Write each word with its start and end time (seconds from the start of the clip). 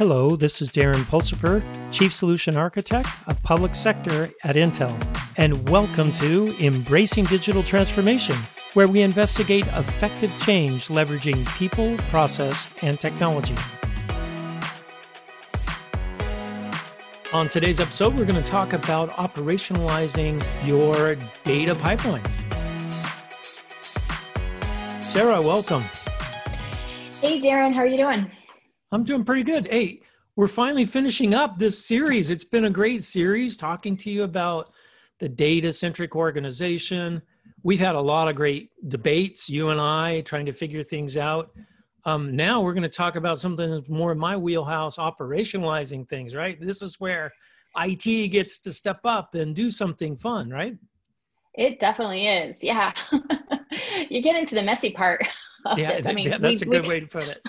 Hello, 0.00 0.34
this 0.34 0.62
is 0.62 0.70
Darren 0.70 1.04
Pulsipher, 1.04 1.62
Chief 1.92 2.10
Solution 2.10 2.56
Architect 2.56 3.06
of 3.26 3.42
Public 3.42 3.74
Sector 3.74 4.30
at 4.44 4.56
Intel, 4.56 4.96
and 5.36 5.68
welcome 5.68 6.10
to 6.12 6.56
Embracing 6.58 7.26
Digital 7.26 7.62
Transformation, 7.62 8.34
where 8.72 8.88
we 8.88 9.02
investigate 9.02 9.66
effective 9.66 10.34
change 10.38 10.88
leveraging 10.88 11.46
people, 11.58 11.98
process, 12.08 12.66
and 12.80 12.98
technology. 12.98 13.54
On 17.34 17.50
today's 17.50 17.78
episode, 17.78 18.14
we're 18.14 18.24
going 18.24 18.42
to 18.42 18.50
talk 18.50 18.72
about 18.72 19.10
operationalizing 19.16 20.42
your 20.66 21.16
data 21.44 21.74
pipelines. 21.74 22.30
Sarah, 25.04 25.42
welcome. 25.42 25.82
Hey, 27.20 27.38
Darren, 27.38 27.74
how 27.74 27.80
are 27.80 27.86
you 27.86 27.98
doing? 27.98 28.30
I'm 28.92 29.04
doing 29.04 29.24
pretty 29.24 29.44
good. 29.44 29.68
Hey, 29.68 30.02
we're 30.34 30.48
finally 30.48 30.84
finishing 30.84 31.32
up 31.32 31.58
this 31.58 31.86
series. 31.86 32.28
It's 32.28 32.44
been 32.44 32.64
a 32.64 32.70
great 32.70 33.04
series 33.04 33.56
talking 33.56 33.96
to 33.98 34.10
you 34.10 34.24
about 34.24 34.72
the 35.20 35.28
data 35.28 35.72
centric 35.72 36.16
organization. 36.16 37.22
We've 37.62 37.78
had 37.78 37.94
a 37.94 38.00
lot 38.00 38.26
of 38.26 38.34
great 38.34 38.70
debates, 38.88 39.48
you 39.48 39.68
and 39.68 39.80
I, 39.80 40.22
trying 40.22 40.46
to 40.46 40.52
figure 40.52 40.82
things 40.82 41.16
out. 41.16 41.52
Um, 42.04 42.34
now 42.34 42.62
we're 42.62 42.72
going 42.72 42.82
to 42.82 42.88
talk 42.88 43.14
about 43.14 43.38
something 43.38 43.70
that's 43.70 43.88
more 43.88 44.10
in 44.10 44.18
my 44.18 44.36
wheelhouse, 44.36 44.96
operationalizing 44.96 46.08
things, 46.08 46.34
right? 46.34 46.60
This 46.60 46.82
is 46.82 46.98
where 46.98 47.30
IT 47.76 48.32
gets 48.32 48.58
to 48.60 48.72
step 48.72 49.00
up 49.04 49.36
and 49.36 49.54
do 49.54 49.70
something 49.70 50.16
fun, 50.16 50.50
right? 50.50 50.76
It 51.54 51.78
definitely 51.78 52.26
is. 52.26 52.64
Yeah. 52.64 52.92
you 54.08 54.20
get 54.20 54.36
into 54.36 54.56
the 54.56 54.62
messy 54.62 54.90
part. 54.90 55.22
yeah, 55.76 56.00
I 56.04 56.12
mean, 56.12 56.30
that's 56.40 56.64
we, 56.64 56.68
a 56.68 56.70
good 56.70 56.82
we, 56.84 56.88
way 56.88 57.00
to 57.00 57.06
put 57.06 57.28
it. 57.28 57.40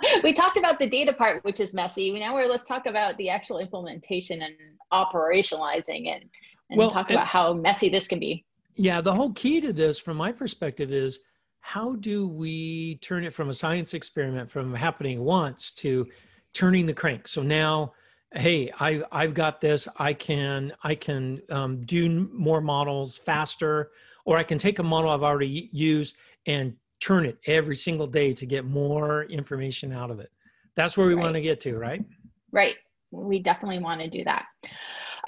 we 0.22 0.32
talked 0.32 0.56
about 0.56 0.78
the 0.78 0.86
data 0.86 1.12
part, 1.12 1.44
which 1.44 1.60
is 1.60 1.74
messy. 1.74 2.10
Now 2.12 2.34
we're 2.34 2.46
let's 2.46 2.64
talk 2.64 2.86
about 2.86 3.16
the 3.18 3.28
actual 3.28 3.58
implementation 3.58 4.42
and 4.42 4.54
operationalizing 4.92 6.08
and, 6.08 6.24
and 6.70 6.78
well, 6.78 6.90
talk 6.90 7.10
about 7.10 7.26
how 7.26 7.52
messy 7.52 7.88
this 7.88 8.06
can 8.06 8.18
be. 8.18 8.44
Yeah, 8.74 9.00
the 9.00 9.12
whole 9.12 9.32
key 9.32 9.60
to 9.62 9.72
this, 9.72 9.98
from 9.98 10.16
my 10.16 10.32
perspective, 10.32 10.92
is 10.92 11.20
how 11.60 11.96
do 11.96 12.28
we 12.28 12.96
turn 12.96 13.24
it 13.24 13.32
from 13.32 13.48
a 13.48 13.54
science 13.54 13.94
experiment 13.94 14.50
from 14.50 14.74
happening 14.74 15.24
once 15.24 15.72
to 15.72 16.06
turning 16.52 16.86
the 16.86 16.94
crank? 16.94 17.26
So 17.26 17.42
now, 17.42 17.94
hey, 18.34 18.70
I 18.78 19.02
I've 19.10 19.34
got 19.34 19.60
this. 19.60 19.88
I 19.96 20.12
can 20.12 20.72
I 20.82 20.94
can 20.94 21.40
um, 21.50 21.80
do 21.80 22.28
more 22.32 22.60
models 22.60 23.16
faster, 23.16 23.90
or 24.24 24.36
I 24.36 24.42
can 24.42 24.58
take 24.58 24.78
a 24.78 24.82
model 24.82 25.10
I've 25.10 25.22
already 25.22 25.70
used 25.72 26.16
and 26.46 26.74
churn 26.98 27.26
it 27.26 27.38
every 27.46 27.76
single 27.76 28.06
day 28.06 28.32
to 28.32 28.46
get 28.46 28.64
more 28.64 29.24
information 29.24 29.92
out 29.92 30.10
of 30.10 30.20
it. 30.20 30.30
That's 30.74 30.96
where 30.96 31.06
we 31.06 31.14
right. 31.14 31.22
want 31.22 31.34
to 31.34 31.40
get 31.40 31.60
to, 31.60 31.76
right? 31.76 32.04
Right. 32.52 32.74
We 33.10 33.38
definitely 33.38 33.78
want 33.78 34.00
to 34.00 34.08
do 34.08 34.24
that. 34.24 34.46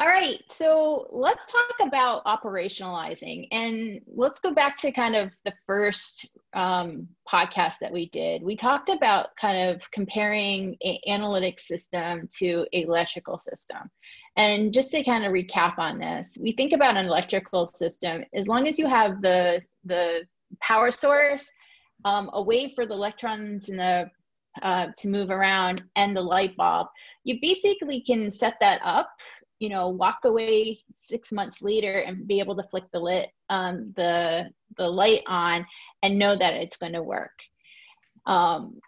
All 0.00 0.06
right, 0.06 0.40
so 0.48 1.08
let's 1.10 1.50
talk 1.50 1.88
about 1.88 2.24
operationalizing 2.24 3.48
and 3.50 4.00
let's 4.06 4.38
go 4.38 4.54
back 4.54 4.76
to 4.76 4.92
kind 4.92 5.16
of 5.16 5.32
the 5.44 5.52
first 5.66 6.30
um, 6.54 7.08
podcast 7.28 7.80
that 7.80 7.92
we 7.92 8.08
did. 8.10 8.44
We 8.44 8.54
talked 8.54 8.90
about 8.90 9.30
kind 9.40 9.70
of 9.70 9.90
comparing 9.90 10.76
an 10.82 10.98
analytic 11.08 11.58
system 11.58 12.28
to 12.38 12.64
a 12.72 12.82
electrical 12.82 13.40
system. 13.40 13.90
And 14.36 14.72
just 14.72 14.92
to 14.92 15.02
kind 15.02 15.24
of 15.24 15.32
recap 15.32 15.80
on 15.80 15.98
this, 15.98 16.38
we 16.40 16.52
think 16.52 16.72
about 16.72 16.96
an 16.96 17.06
electrical 17.06 17.66
system 17.66 18.22
as 18.32 18.46
long 18.46 18.68
as 18.68 18.78
you 18.78 18.86
have 18.86 19.20
the, 19.20 19.62
the 19.84 20.24
power 20.60 20.92
source 20.92 21.50
um, 22.04 22.30
a 22.32 22.42
way 22.42 22.70
for 22.70 22.86
the 22.86 22.94
electrons 22.94 23.68
in 23.68 23.76
the 23.76 24.10
uh, 24.62 24.88
to 24.96 25.08
move 25.08 25.30
around 25.30 25.84
and 25.96 26.16
the 26.16 26.20
light 26.20 26.56
bulb. 26.56 26.88
You 27.24 27.38
basically 27.40 28.00
can 28.00 28.30
set 28.30 28.56
that 28.60 28.80
up 28.84 29.10
you 29.58 29.68
know 29.68 29.88
walk 29.88 30.20
away 30.24 30.78
six 30.94 31.32
months 31.32 31.62
later 31.62 32.00
and 32.00 32.26
be 32.26 32.38
able 32.38 32.56
to 32.56 32.62
flick 32.64 32.84
the 32.92 32.98
lit 32.98 33.30
um, 33.50 33.92
the 33.96 34.48
the 34.76 34.88
light 34.88 35.22
on 35.26 35.66
and 36.02 36.18
know 36.18 36.36
that 36.36 36.54
it's 36.54 36.76
going 36.76 36.92
to 36.92 37.02
work. 37.02 37.32
Um, 38.26 38.80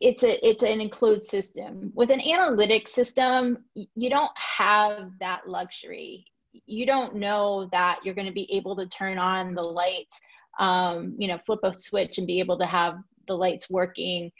it's 0.00 0.22
a 0.22 0.46
it's 0.46 0.62
an 0.62 0.80
enclosed 0.80 1.28
system. 1.28 1.92
With 1.94 2.10
an 2.10 2.20
analytic 2.20 2.88
system 2.88 3.64
you 3.74 4.10
don't 4.10 4.32
have 4.36 5.10
that 5.20 5.48
luxury. 5.48 6.26
You 6.66 6.86
don't 6.86 7.16
know 7.16 7.68
that 7.72 7.98
you're 8.04 8.14
going 8.14 8.28
to 8.28 8.32
be 8.32 8.52
able 8.52 8.76
to 8.76 8.86
turn 8.86 9.18
on 9.18 9.54
the 9.54 9.62
lights 9.62 10.20
um, 10.58 11.14
you 11.18 11.28
know, 11.28 11.38
flip 11.38 11.60
a 11.62 11.72
switch 11.72 12.18
and 12.18 12.26
be 12.26 12.40
able 12.40 12.58
to 12.58 12.66
have 12.66 12.96
the 13.26 13.34
lights 13.34 13.70
working, 13.70 14.30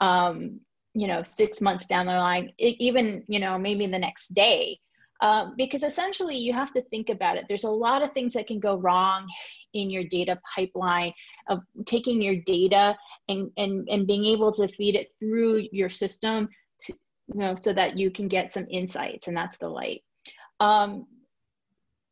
um, 0.00 0.60
you 0.94 1.06
know, 1.06 1.22
six 1.22 1.60
months 1.60 1.86
down 1.86 2.06
the 2.06 2.12
line, 2.12 2.52
even, 2.58 3.24
you 3.28 3.38
know, 3.38 3.58
maybe 3.58 3.86
the 3.86 3.98
next 3.98 4.34
day. 4.34 4.78
Um, 5.20 5.54
because 5.56 5.84
essentially 5.84 6.36
you 6.36 6.52
have 6.52 6.72
to 6.72 6.82
think 6.82 7.08
about 7.08 7.36
it. 7.36 7.44
There's 7.48 7.62
a 7.64 7.70
lot 7.70 8.02
of 8.02 8.12
things 8.12 8.32
that 8.32 8.48
can 8.48 8.58
go 8.58 8.74
wrong 8.74 9.28
in 9.72 9.88
your 9.88 10.02
data 10.04 10.38
pipeline 10.54 11.12
of 11.48 11.60
taking 11.86 12.20
your 12.20 12.36
data 12.44 12.96
and, 13.28 13.50
and, 13.56 13.88
and 13.88 14.06
being 14.06 14.24
able 14.24 14.52
to 14.52 14.66
feed 14.66 14.96
it 14.96 15.12
through 15.20 15.68
your 15.70 15.88
system 15.88 16.48
to, 16.80 16.92
you 17.28 17.40
know, 17.40 17.54
so 17.54 17.72
that 17.72 17.96
you 17.96 18.10
can 18.10 18.26
get 18.26 18.52
some 18.52 18.66
insights 18.68 19.28
and 19.28 19.36
that's 19.36 19.58
the 19.58 19.68
light. 19.68 20.02
Um, 20.58 21.06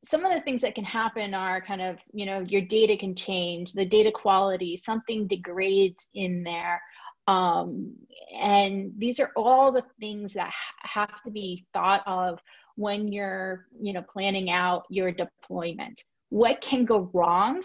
some 0.05 0.25
of 0.25 0.33
the 0.33 0.41
things 0.41 0.63
that 0.63 0.75
can 0.75 0.85
happen 0.85 1.35
are 1.35 1.61
kind 1.61 1.83
of 1.83 1.99
you 2.13 2.27
know 2.27 2.41
your 2.41 2.63
data 2.63 2.97
can 2.97 3.15
change 3.15 3.73
the 3.73 3.85
data 3.85 4.11
quality 4.11 4.77
something 4.77 5.27
degrades 5.27 6.07
in 6.15 6.43
there. 6.43 6.81
Um, 7.27 7.95
and 8.35 8.93
these 8.97 9.21
are 9.21 9.31
all 9.37 9.71
the 9.71 9.85
things 10.01 10.33
that 10.35 10.53
have 10.81 11.23
to 11.25 11.31
be 11.31 11.67
thought 11.73 12.03
of 12.07 12.41
when 12.77 13.13
you're 13.13 13.67
you 13.81 13.93
know 13.93 14.03
planning 14.03 14.51
out 14.51 14.85
your 14.89 15.13
deployment. 15.13 16.03
What 16.31 16.61
can 16.61 16.85
go 16.85 17.11
wrong 17.13 17.63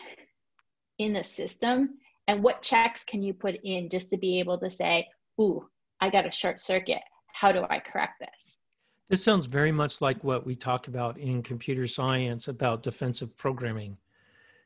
in 0.97 1.13
the 1.13 1.23
system 1.23 1.97
and 2.27 2.43
what 2.43 2.61
checks 2.61 3.03
can 3.03 3.21
you 3.21 3.33
put 3.33 3.55
in 3.63 3.89
just 3.89 4.09
to 4.09 4.17
be 4.17 4.39
able 4.39 4.57
to 4.57 4.71
say 4.71 5.07
ooh 5.39 5.67
i 5.99 6.09
got 6.09 6.27
a 6.27 6.31
short 6.31 6.59
circuit. 6.59 7.01
How 7.33 7.51
do 7.51 7.65
i 7.69 7.79
correct 7.79 8.19
this 8.19 8.57
this 9.09 9.23
sounds 9.23 9.45
very 9.45 9.71
much 9.71 10.01
like 10.01 10.23
what 10.23 10.45
we 10.45 10.55
talk 10.55 10.87
about 10.87 11.17
in 11.17 11.43
computer 11.43 11.87
science 11.87 12.47
about 12.47 12.83
defensive 12.83 13.35
programming. 13.37 13.97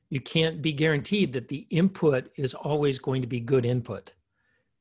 You 0.10 0.22
can't 0.22 0.62
be 0.62 0.74
guaranteed 0.74 1.34
that 1.34 1.50
the 1.50 1.68
input 1.70 2.30
is 2.36 2.54
always 2.54 3.00
going 3.00 3.22
to 3.22 3.28
be 3.28 3.40
good 3.40 3.66
input, 3.66 4.14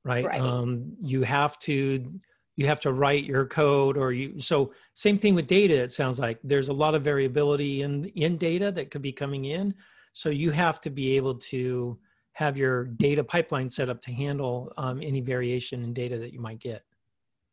right? 0.05 0.25
right. 0.25 0.41
Um, 0.41 0.97
you 1.01 1.23
have 1.23 1.59
to 1.61 2.21
you 2.59 2.67
have 2.67 2.81
to 2.81 2.93
write 2.93 3.25
your 3.25 3.47
code 3.47 3.97
or 3.97 4.13
you 4.13 4.39
so 4.41 4.73
same 4.93 5.17
thing 5.17 5.37
with 5.37 5.47
data 5.47 5.77
it 5.77 5.93
sounds 5.93 6.19
like 6.19 6.41
there's 6.43 6.69
a 6.69 6.73
lot 6.73 6.97
of 6.97 7.05
variability 7.05 7.83
in 7.83 8.07
in 8.17 8.37
data 8.37 8.73
that 8.73 8.91
could 8.91 9.01
be 9.01 9.13
coming 9.13 9.45
in 9.45 9.73
so 10.13 10.29
you 10.29 10.51
have 10.51 10.81
to 10.81 10.91
be 10.91 11.17
able 11.17 11.37
to 11.37 11.97
have 12.33 12.59
your 12.59 12.85
data 12.85 13.23
pipeline 13.23 13.71
set 13.71 13.89
up 13.89 14.01
to 14.01 14.13
handle 14.13 14.73
um, 14.77 15.01
any 15.01 15.21
variation 15.21 15.85
in 15.85 15.93
data 15.93 16.19
that 16.19 16.33
you 16.33 16.41
might 16.41 16.59
get 16.59 16.83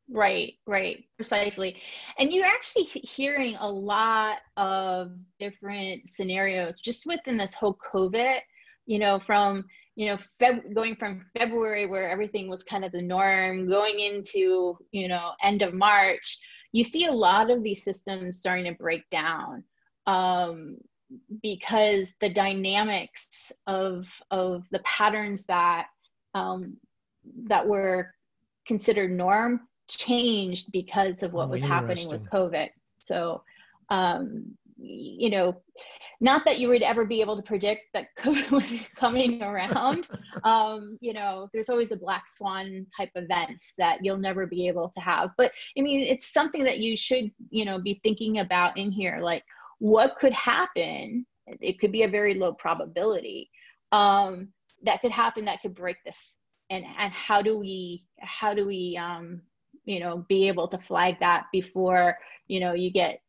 Right, 0.08 0.54
right, 0.68 1.04
precisely. 1.16 1.82
And 2.20 2.32
you're 2.32 2.46
actually 2.46 2.84
hearing 2.84 3.56
a 3.56 3.68
lot 3.68 4.38
of 4.56 5.12
different 5.40 6.10
scenarios 6.10 6.80
just 6.80 7.08
within 7.08 7.38
this 7.38 7.56
whole 7.56 7.78
COVID, 7.92 8.40
you 8.86 9.00
know, 9.00 9.20
from, 9.20 9.66
you 9.96 10.06
know, 10.06 10.18
Feb- 10.40 10.76
going 10.76 10.96
from 10.96 11.26
February 11.36 11.88
where 11.88 12.08
everything 12.08 12.48
was 12.48 12.62
kind 12.62 12.86
of 12.86 12.92
the 12.92 13.02
norm, 13.02 13.68
going 13.68 14.00
into, 14.00 14.78
you 14.92 15.08
know, 15.08 15.32
end 15.42 15.64
of 15.64 15.74
March, 15.74 16.38
you 16.72 16.84
see 16.84 17.06
a 17.06 17.12
lot 17.12 17.50
of 17.50 17.64
these 17.64 17.84
systems 17.84 18.38
starting 18.38 18.66
to 18.66 18.74
break 18.74 19.10
down 19.10 19.64
um, 20.06 20.78
because 21.42 22.12
the 22.22 22.30
dynamics 22.30 23.52
of, 23.66 24.06
of 24.30 24.66
the 24.72 24.80
patterns 24.80 25.48
that, 25.48 25.88
um, 26.36 26.78
that 27.48 27.68
were 27.68 28.14
considered 28.68 29.10
norm 29.10 29.62
changed 29.88 30.72
because 30.72 31.24
of 31.24 31.34
what 31.34 31.48
oh, 31.48 31.52
was 31.52 31.62
happening 31.62 32.10
with 32.10 32.30
COVID. 32.30 32.70
So, 32.98 33.44
um, 33.90 34.56
you 34.78 35.30
know, 35.30 35.62
not 36.22 36.44
that 36.46 36.60
you 36.60 36.70
would 36.70 36.82
ever 36.82 37.06
be 37.06 37.22
able 37.22 37.36
to 37.36 37.42
predict 37.42 37.82
that 37.94 38.08
COVID 38.20 38.52
was 38.52 38.74
coming 38.96 39.42
around. 39.42 40.08
um, 40.44 40.98
you 41.02 41.14
know, 41.14 41.50
there's 41.54 41.70
always 41.70 41.90
the 41.90 41.98
black 41.98 42.28
swan 42.28 42.86
type 42.96 43.12
events 43.16 43.74
that 43.78 44.04
you'll 44.04 44.18
never 44.18 44.48
be 44.48 44.68
able 44.68 44.90
to 44.90 45.00
have. 45.00 45.32
But 45.38 45.52
I 45.78 45.82
mean, 45.82 46.02
it's 46.02 46.34
something 46.34 46.64
that 46.64 46.80
you 46.80 46.96
should, 46.96 47.32
you 47.50 47.66
know, 47.66 47.80
be 47.80 48.00
thinking 48.04 48.40
about 48.40 48.78
in 48.78 48.92
here. 48.92 49.20
Like, 49.22 49.44
what 49.80 50.16
could 50.16 50.34
happen? 50.34 51.26
It 51.62 51.80
could 51.80 51.92
be 51.92 52.04
a 52.04 52.08
very 52.08 52.34
low 52.34 52.54
probability 52.54 53.50
um, 53.92 54.50
that 54.84 55.02
could 55.02 55.12
happen 55.12 55.46
that 55.46 55.62
could 55.62 55.76
break 55.76 55.98
this. 56.06 56.36
And 56.70 56.84
and 56.98 57.14
how 57.14 57.42
do 57.42 57.58
we 57.60 58.04
how 58.20 58.54
do 58.54 58.66
we 58.66 58.98
um, 59.00 59.42
you 59.86 60.00
know 60.00 60.26
be 60.28 60.48
able 60.48 60.68
to 60.68 60.78
flag 60.78 61.16
that 61.20 61.46
before 61.52 62.18
you 62.48 62.60
know 62.60 62.74
you 62.74 62.92
get 62.92 63.22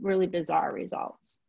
really 0.00 0.26
bizarre 0.26 0.72
results. 0.72 1.42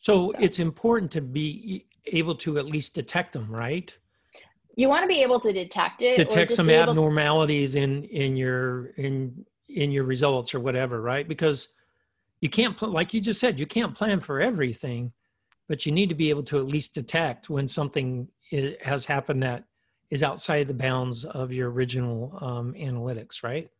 So, 0.00 0.26
so, 0.26 0.38
it's 0.38 0.58
important 0.58 1.10
to 1.12 1.20
be 1.20 1.86
able 2.06 2.34
to 2.36 2.58
at 2.58 2.66
least 2.66 2.94
detect 2.94 3.32
them 3.32 3.50
right? 3.50 3.94
You 4.74 4.88
want 4.88 5.02
to 5.02 5.08
be 5.08 5.22
able 5.22 5.40
to 5.40 5.52
detect 5.52 6.02
it 6.02 6.16
detect 6.16 6.52
some 6.52 6.70
abnormalities 6.70 7.74
in 7.74 8.04
in 8.04 8.36
your 8.36 8.86
in 8.96 9.44
in 9.68 9.90
your 9.90 10.04
results 10.04 10.54
or 10.54 10.60
whatever 10.60 11.00
right? 11.00 11.26
Because 11.26 11.68
you 12.40 12.48
can't 12.48 12.80
like 12.82 13.14
you 13.14 13.20
just 13.20 13.40
said 13.40 13.60
you 13.60 13.66
can't 13.66 13.94
plan 13.94 14.20
for 14.20 14.40
everything 14.40 15.12
but 15.68 15.86
you 15.86 15.92
need 15.92 16.08
to 16.08 16.14
be 16.14 16.28
able 16.28 16.42
to 16.42 16.58
at 16.58 16.66
least 16.66 16.94
detect 16.94 17.48
when 17.48 17.66
something 17.66 18.28
has 18.82 19.06
happened 19.06 19.42
that 19.42 19.64
is 20.12 20.22
outside 20.22 20.66
the 20.66 20.74
bounds 20.74 21.24
of 21.24 21.52
your 21.52 21.70
original 21.70 22.38
um, 22.42 22.74
analytics 22.74 23.42
right? 23.42 23.70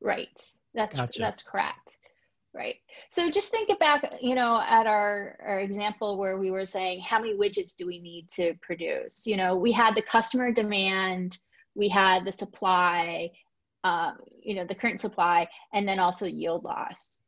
Right. 0.00 0.40
That's 0.74 0.96
gotcha. 0.96 1.18
that's 1.18 1.42
correct. 1.42 1.98
Right. 2.54 2.76
So 3.10 3.30
just 3.30 3.50
think 3.50 3.68
about 3.68 4.22
you 4.22 4.36
know 4.36 4.62
at 4.64 4.86
our, 4.86 5.36
our 5.44 5.58
example 5.58 6.16
where 6.16 6.38
we 6.38 6.52
were 6.52 6.66
saying 6.66 7.00
how 7.00 7.18
many 7.18 7.34
widgets 7.36 7.74
do 7.76 7.86
we 7.86 7.98
need 7.98 8.28
to 8.36 8.54
produce? 8.62 9.26
You 9.26 9.36
know 9.36 9.56
we 9.56 9.72
had 9.72 9.96
the 9.96 10.02
customer 10.02 10.52
demand 10.52 11.38
we 11.74 11.88
had 11.88 12.24
the 12.24 12.32
supply 12.32 13.30
uh, 13.82 14.12
you 14.40 14.54
know 14.54 14.64
the 14.64 14.76
current 14.76 15.00
supply 15.00 15.48
and 15.74 15.86
then 15.86 15.98
also 15.98 16.26
yield 16.26 16.62
loss. 16.62 17.18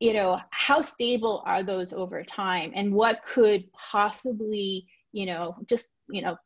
You 0.00 0.14
know 0.14 0.40
how 0.50 0.80
stable 0.80 1.42
are 1.44 1.62
those 1.62 1.92
over 1.92 2.24
time? 2.24 2.72
And 2.74 2.94
what 2.94 3.20
could 3.26 3.70
possibly 3.74 4.86
you 5.12 5.26
know 5.26 5.56
just 5.66 5.88
you 6.08 6.22
know 6.22 6.38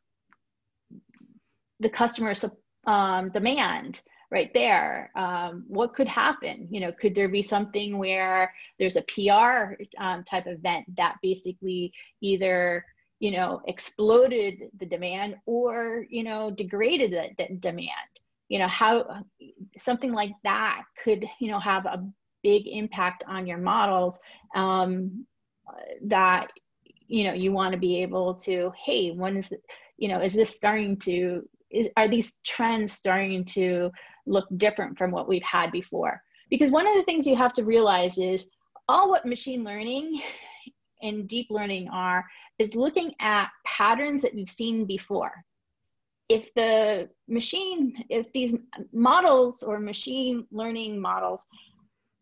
the 1.79 1.89
customer 1.89 2.33
um, 2.85 3.29
demand 3.29 4.01
right 4.31 4.53
there 4.53 5.11
um, 5.15 5.63
what 5.67 5.93
could 5.93 6.07
happen? 6.07 6.67
You 6.69 6.81
know 6.81 6.91
could 6.91 7.15
there 7.15 7.29
be 7.29 7.41
something 7.41 7.97
where 7.97 8.53
there's 8.77 8.95
a 8.95 9.03
pr 9.03 9.81
um, 9.97 10.23
type 10.23 10.47
event 10.47 10.85
that 10.95 11.17
basically 11.21 11.93
either 12.21 12.85
you 13.19 13.31
know 13.31 13.61
exploded 13.67 14.69
the 14.79 14.85
demand 14.85 15.35
or 15.45 16.05
you 16.09 16.23
know 16.23 16.51
degraded 16.51 17.11
the, 17.11 17.29
the 17.37 17.55
demand? 17.55 17.89
You 18.49 18.59
know 18.59 18.67
how 18.67 19.23
something 19.77 20.11
like 20.11 20.33
that 20.43 20.83
could 21.03 21.25
you 21.39 21.49
know 21.49 21.59
have 21.59 21.85
a 21.85 22.05
big 22.43 22.67
impact 22.67 23.23
on 23.27 23.45
your 23.45 23.57
models 23.57 24.19
um, 24.55 25.25
that 26.03 26.51
you 27.07 27.23
know 27.23 27.33
you 27.33 27.51
want 27.51 27.73
to 27.73 27.79
be 27.79 28.01
able 28.01 28.33
to 28.33 28.71
hey 28.83 29.11
when 29.11 29.37
is 29.37 29.51
you 29.97 30.07
know 30.07 30.21
is 30.21 30.33
this 30.33 30.55
starting 30.55 30.97
to 30.97 31.47
is, 31.71 31.89
are 31.97 32.07
these 32.07 32.35
trends 32.45 32.93
starting 32.93 33.45
to 33.45 33.91
look 34.29 34.47
different 34.57 34.97
from 34.97 35.11
what 35.11 35.27
we've 35.27 35.43
had 35.43 35.71
before. 35.71 36.21
Because 36.49 36.71
one 36.71 36.87
of 36.87 36.95
the 36.95 37.03
things 37.03 37.27
you 37.27 37.35
have 37.35 37.53
to 37.53 37.63
realize 37.63 38.17
is 38.17 38.47
all 38.87 39.09
what 39.09 39.25
machine 39.25 39.63
learning 39.63 40.21
and 41.01 41.27
deep 41.27 41.47
learning 41.49 41.89
are 41.89 42.25
is 42.57 42.75
looking 42.75 43.13
at 43.19 43.49
patterns 43.65 44.21
that 44.21 44.35
we've 44.35 44.49
seen 44.49 44.85
before. 44.85 45.31
If 46.27 46.53
the 46.53 47.09
machine, 47.27 48.03
if 48.09 48.31
these 48.33 48.55
models 48.93 49.63
or 49.63 49.79
machine 49.79 50.45
learning 50.51 50.99
models 50.99 51.47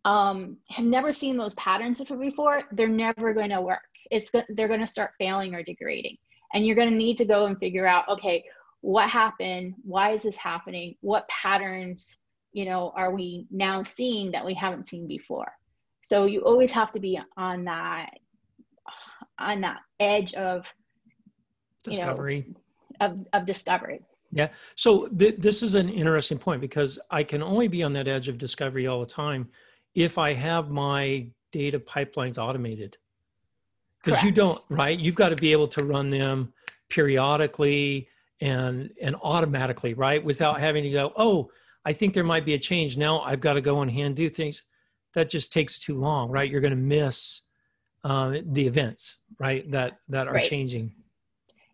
um, 0.06 0.58
have 0.70 0.86
never 0.86 1.12
seen 1.12 1.36
those 1.36 1.54
patterns 1.56 2.02
before, 2.02 2.64
they're 2.72 2.88
never 2.88 3.34
going 3.34 3.50
to 3.50 3.60
work. 3.60 3.82
It's 4.10 4.32
they're 4.50 4.70
going 4.70 4.80
to 4.80 4.88
start 4.88 5.12
failing 5.18 5.54
or 5.54 5.64
degrading, 5.64 6.16
and 6.54 6.66
you're 6.66 6.78
going 6.78 6.90
to 6.90 6.96
need 6.96 7.18
to 7.18 7.26
go 7.26 7.48
and 7.48 7.60
figure 7.60 7.86
out, 7.86 8.08
okay, 8.08 8.46
what 8.82 9.10
happened 9.10 9.74
why 9.84 10.12
is 10.12 10.24
this 10.24 10.36
happening 10.36 10.96
what 11.02 11.28
patterns 11.28 12.20
you 12.54 12.66
know 12.66 12.92
are 12.96 13.14
we 13.14 13.46
now 13.52 13.84
seeing 13.84 14.32
that 14.32 14.46
we 14.46 14.54
haven't 14.54 14.88
seen 14.88 15.08
before? 15.08 15.52
So 16.02 16.26
you 16.26 16.42
always 16.42 16.72
have 16.72 16.92
to 16.94 17.00
be 17.00 17.20
on 17.38 17.66
that 17.66 18.12
on 19.40 19.62
that 19.62 19.80
edge 20.00 20.34
of 20.34 20.74
discovery 21.84 22.46
know, 23.00 23.08
of, 23.08 23.28
of 23.34 23.46
discovery. 23.46 24.02
Yeah. 24.32 24.50
So 24.76 25.08
th- 25.08 25.36
this 25.38 25.64
is 25.64 25.76
an 25.76 25.90
interesting 25.90 26.38
point 26.38 26.62
because 26.62 27.00
i 27.12 27.24
can 27.24 27.42
only 27.42 27.68
be 27.68 27.84
on 27.84 27.94
that 27.94 28.08
edge 28.08 28.28
of 28.28 28.38
discovery 28.38 28.88
all 28.88 29.00
the 29.00 29.06
time 29.06 29.48
if 29.96 30.18
i 30.18 30.34
have 30.34 30.70
my 30.70 31.28
data 31.52 31.80
pipelines 31.80 32.38
automated. 32.38 32.98
Because 34.04 34.24
you 34.24 34.32
don't 34.32 34.60
right? 34.70 34.98
You've 34.98 35.16
got 35.16 35.30
to 35.30 35.36
be 35.36 35.52
able 35.52 35.68
to 35.70 35.84
run 35.84 36.08
them 36.08 36.54
periodically 36.90 38.08
and 38.42 38.92
and 39.02 39.16
automatically 39.22 39.94
right? 39.94 40.24
Without 40.24 40.60
having 40.60 40.84
to 40.84 40.90
go 40.90 41.14
oh 41.16 41.50
i 41.86 41.94
think 41.94 42.14
there 42.14 42.24
might 42.24 42.46
be 42.46 42.54
a 42.54 42.60
change. 42.60 42.98
Now 42.98 43.22
i've 43.22 43.42
got 43.42 43.54
to 43.54 43.62
go 43.62 43.78
on 43.80 43.90
hand 43.90 44.16
do 44.16 44.30
things. 44.30 44.64
That 45.14 45.30
just 45.30 45.52
takes 45.52 45.80
too 45.80 45.98
long 45.98 46.30
right? 46.30 46.50
You're 46.50 46.62
going 46.62 46.72
to 46.72 46.78
miss 46.78 47.42
uh, 48.04 48.38
the 48.52 48.66
events 48.66 49.20
right 49.40 49.70
that 49.72 50.00
that 50.10 50.28
are 50.28 50.34
right. 50.34 50.44
changing. 50.44 50.94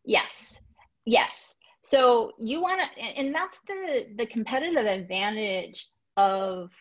Yes. 0.06 0.60
Yes. 1.06 1.56
So 1.84 2.32
you 2.40 2.62
want 2.62 2.82
to 2.82 3.02
and 3.02 3.36
that's 3.36 3.60
the 3.68 4.08
the 4.18 4.26
competitive 4.26 4.86
advantage 4.86 5.90
of 6.18 6.72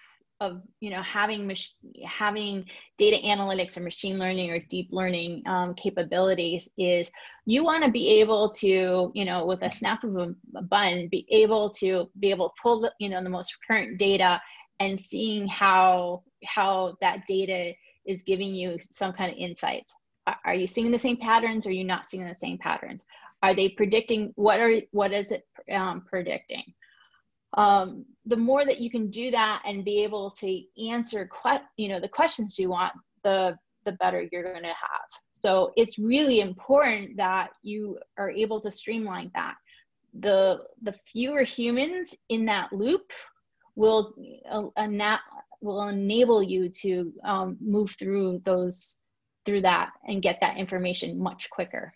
of 0.42 0.60
you 0.80 0.90
know 0.90 1.00
having 1.02 1.46
mach- 1.46 2.04
having 2.04 2.64
data 2.98 3.16
analytics 3.24 3.76
or 3.76 3.80
machine 3.80 4.18
learning 4.18 4.50
or 4.50 4.58
deep 4.58 4.88
learning 4.90 5.42
um, 5.46 5.74
capabilities 5.74 6.68
is 6.76 7.10
you 7.46 7.62
want 7.62 7.84
to 7.84 7.90
be 7.90 8.20
able 8.20 8.50
to 8.50 9.12
you 9.14 9.24
know 9.24 9.46
with 9.46 9.62
a 9.62 9.70
snap 9.70 10.02
of 10.04 10.16
a, 10.16 10.34
a 10.56 10.62
button 10.62 11.08
be 11.08 11.26
able 11.30 11.70
to 11.70 12.10
be 12.18 12.30
able 12.30 12.48
to 12.48 12.54
pull 12.60 12.80
the 12.80 12.92
you 12.98 13.08
know 13.08 13.22
the 13.22 13.30
most 13.30 13.56
current 13.66 13.98
data 13.98 14.40
and 14.80 14.98
seeing 14.98 15.46
how 15.46 16.22
how 16.44 16.96
that 17.00 17.24
data 17.28 17.72
is 18.04 18.22
giving 18.22 18.52
you 18.52 18.76
some 18.80 19.12
kind 19.12 19.30
of 19.32 19.38
insights. 19.38 19.94
Are 20.44 20.54
you 20.54 20.66
seeing 20.66 20.90
the 20.90 20.98
same 20.98 21.16
patterns 21.16 21.66
or 21.66 21.70
are 21.70 21.72
you 21.72 21.84
not 21.84 22.06
seeing 22.06 22.26
the 22.26 22.34
same 22.34 22.58
patterns? 22.58 23.06
Are 23.42 23.54
they 23.54 23.68
predicting 23.68 24.32
what 24.34 24.60
are 24.60 24.80
what 24.90 25.12
is 25.12 25.30
it 25.30 25.44
um, 25.70 26.04
predicting 26.08 26.64
um, 27.54 28.04
the 28.26 28.36
more 28.36 28.64
that 28.64 28.80
you 28.80 28.90
can 28.90 29.10
do 29.10 29.30
that 29.30 29.62
and 29.64 29.84
be 29.84 30.02
able 30.02 30.30
to 30.30 30.62
answer 30.88 31.28
que- 31.42 31.60
you 31.76 31.88
know 31.88 32.00
the 32.00 32.08
questions 32.08 32.58
you 32.58 32.70
want 32.70 32.92
the 33.24 33.56
the 33.84 33.92
better 33.92 34.26
you're 34.30 34.44
going 34.44 34.62
to 34.62 34.68
have. 34.68 35.08
So 35.32 35.72
it's 35.76 35.98
really 35.98 36.40
important 36.40 37.16
that 37.16 37.50
you 37.62 37.98
are 38.16 38.30
able 38.30 38.60
to 38.60 38.70
streamline 38.70 39.30
that. 39.34 39.54
The 40.20 40.60
the 40.82 40.92
fewer 40.92 41.42
humans 41.42 42.14
in 42.28 42.44
that 42.46 42.72
loop 42.72 43.12
will 43.74 44.14
uh, 44.50 45.16
will 45.60 45.88
enable 45.88 46.42
you 46.42 46.68
to 46.68 47.12
um, 47.24 47.56
move 47.60 47.90
through 47.98 48.40
those 48.44 49.02
through 49.44 49.62
that 49.62 49.90
and 50.06 50.22
get 50.22 50.38
that 50.40 50.56
information 50.56 51.18
much 51.18 51.50
quicker 51.50 51.92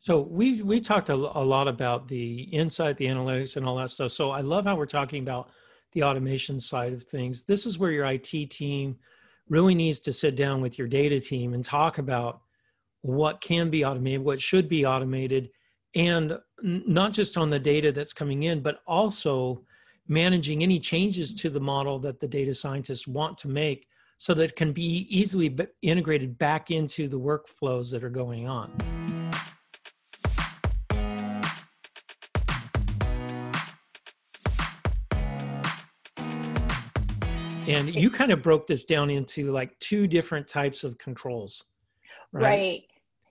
so 0.00 0.20
we 0.20 0.62
we 0.62 0.80
talked 0.80 1.08
a, 1.08 1.14
a, 1.14 1.44
lot 1.44 1.66
about 1.68 2.06
the 2.06 2.42
insight, 2.42 2.96
the 2.96 3.06
analytics, 3.06 3.56
and 3.56 3.66
all 3.66 3.76
that 3.76 3.90
stuff. 3.90 4.12
So 4.12 4.30
I 4.30 4.40
love 4.40 4.64
how 4.64 4.76
we're 4.76 4.86
talking 4.86 5.22
about 5.22 5.50
the 5.92 6.04
automation 6.04 6.58
side 6.58 6.92
of 6.92 7.02
things. 7.02 7.44
This 7.44 7.66
is 7.66 7.78
where 7.78 7.90
your 7.90 8.06
IT 8.06 8.50
team 8.50 8.96
really 9.48 9.74
needs 9.74 9.98
to 10.00 10.12
sit 10.12 10.36
down 10.36 10.60
with 10.60 10.78
your 10.78 10.86
data 10.86 11.18
team 11.18 11.54
and 11.54 11.64
talk 11.64 11.98
about 11.98 12.42
what 13.02 13.40
can 13.40 13.70
be 13.70 13.84
automated, 13.84 14.24
what 14.24 14.40
should 14.40 14.68
be 14.68 14.84
automated, 14.84 15.50
and 15.94 16.38
not 16.62 17.12
just 17.12 17.36
on 17.36 17.50
the 17.50 17.58
data 17.58 17.90
that's 17.92 18.12
coming 18.12 18.44
in, 18.44 18.60
but 18.60 18.80
also 18.86 19.64
managing 20.06 20.62
any 20.62 20.78
changes 20.78 21.34
to 21.34 21.50
the 21.50 21.60
model 21.60 21.98
that 21.98 22.20
the 22.20 22.28
data 22.28 22.52
scientists 22.52 23.06
want 23.06 23.38
to 23.38 23.48
make 23.48 23.86
so 24.18 24.34
that 24.34 24.50
it 24.50 24.56
can 24.56 24.72
be 24.72 25.06
easily 25.08 25.56
integrated 25.82 26.38
back 26.38 26.70
into 26.70 27.08
the 27.08 27.18
workflows 27.18 27.90
that 27.90 28.02
are 28.02 28.10
going 28.10 28.48
on. 28.48 28.72
And 37.68 37.94
you 37.94 38.10
kind 38.20 38.32
of 38.32 38.42
broke 38.42 38.66
this 38.66 38.84
down 38.84 39.10
into 39.10 39.50
like 39.52 39.78
two 39.78 40.06
different 40.06 40.48
types 40.48 40.84
of 40.84 40.98
controls 40.98 41.64
right, 42.32 42.42
right. 42.42 42.82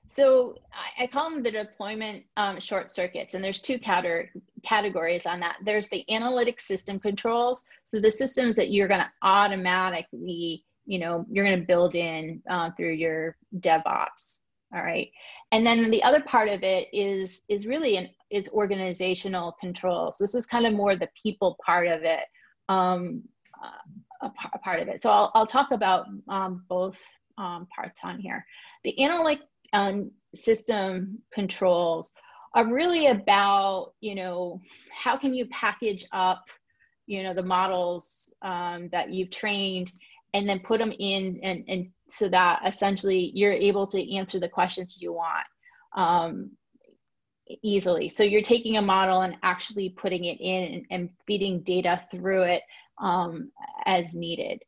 so 0.07 0.55
I, 0.73 1.03
I, 1.03 1.07
call 1.07 1.29
them 1.29 1.43
the 1.43 1.51
deployment 1.51 2.23
um, 2.37 2.59
short 2.59 2.91
circuits 2.91 3.33
and 3.33 3.43
there's 3.43 3.59
two 3.59 3.79
cater- 3.79 4.31
categories 4.63 5.25
on 5.25 5.39
that. 5.41 5.57
There's 5.65 5.89
the 5.89 6.03
analytic 6.09 6.61
system 6.61 6.99
controls 6.99 7.63
so 7.85 7.99
the 7.99 8.11
systems 8.11 8.55
that 8.55 8.71
you're 8.71 8.87
going 8.87 9.01
to 9.01 9.11
automatically 9.23 10.63
you 10.85 10.99
know 10.99 11.25
you're 11.29 11.45
going 11.45 11.59
to 11.59 11.65
build 11.65 11.95
in 11.95 12.41
uh, 12.49 12.71
through 12.77 12.93
your 12.93 13.35
devops 13.59 14.43
all 14.73 14.81
right? 14.81 15.09
And 15.51 15.65
then 15.65 15.89
the 15.89 16.03
other 16.03 16.21
part 16.21 16.49
of 16.49 16.63
it 16.63 16.87
is 16.91 17.41
is 17.47 17.67
really 17.67 17.97
an 17.97 18.09
is 18.29 18.49
organizational 18.49 19.55
controls. 19.59 20.17
This 20.17 20.35
is 20.35 20.45
kind 20.45 20.65
of 20.65 20.73
more 20.73 20.95
the 20.95 21.09
people 21.21 21.57
part 21.65 21.87
of 21.87 22.03
it. 22.03 22.23
Um, 22.67 23.23
uh, 23.63 23.69
a, 24.21 24.57
part 24.59 24.79
of 24.81 24.87
it. 24.87 25.01
So 25.01 25.09
I'll, 25.09 25.31
I'll 25.35 25.47
talk 25.47 25.71
about 25.71 26.07
um, 26.27 26.63
both 26.67 26.99
um, 27.37 27.67
parts 27.73 27.99
on 28.03 28.19
here. 28.19 28.45
The 28.83 29.01
analytic 29.03 29.41
um, 29.73 30.11
system 30.33 31.19
controls 31.33 32.11
are 32.53 32.71
really 32.71 33.07
about, 33.07 33.93
you 34.01 34.15
know, 34.15 34.61
how 34.91 35.17
can 35.17 35.33
you 35.33 35.45
package 35.47 36.05
up, 36.11 36.45
you 37.05 37.23
know, 37.23 37.33
the 37.33 37.43
models 37.43 38.33
um, 38.41 38.89
that 38.89 39.11
you've 39.11 39.29
trained 39.29 39.91
and 40.33 40.47
then 40.47 40.59
put 40.59 40.79
them 40.79 40.93
in 40.99 41.39
and, 41.43 41.63
and 41.67 41.89
so 42.09 42.27
that 42.29 42.61
essentially 42.65 43.31
you're 43.33 43.51
able 43.51 43.85
to 43.87 44.15
answer 44.15 44.39
the 44.39 44.49
questions 44.49 45.01
you 45.01 45.13
want. 45.13 45.45
Um, 45.95 46.51
easily. 47.61 48.09
So 48.09 48.23
you're 48.23 48.41
taking 48.41 48.77
a 48.77 48.81
model 48.81 49.21
and 49.21 49.37
actually 49.43 49.89
putting 49.89 50.25
it 50.25 50.39
in 50.41 50.73
and, 50.73 50.85
and 50.91 51.09
feeding 51.25 51.61
data 51.61 52.01
through 52.11 52.43
it 52.43 52.63
um, 52.99 53.51
as 53.85 54.13
needed. 54.13 54.61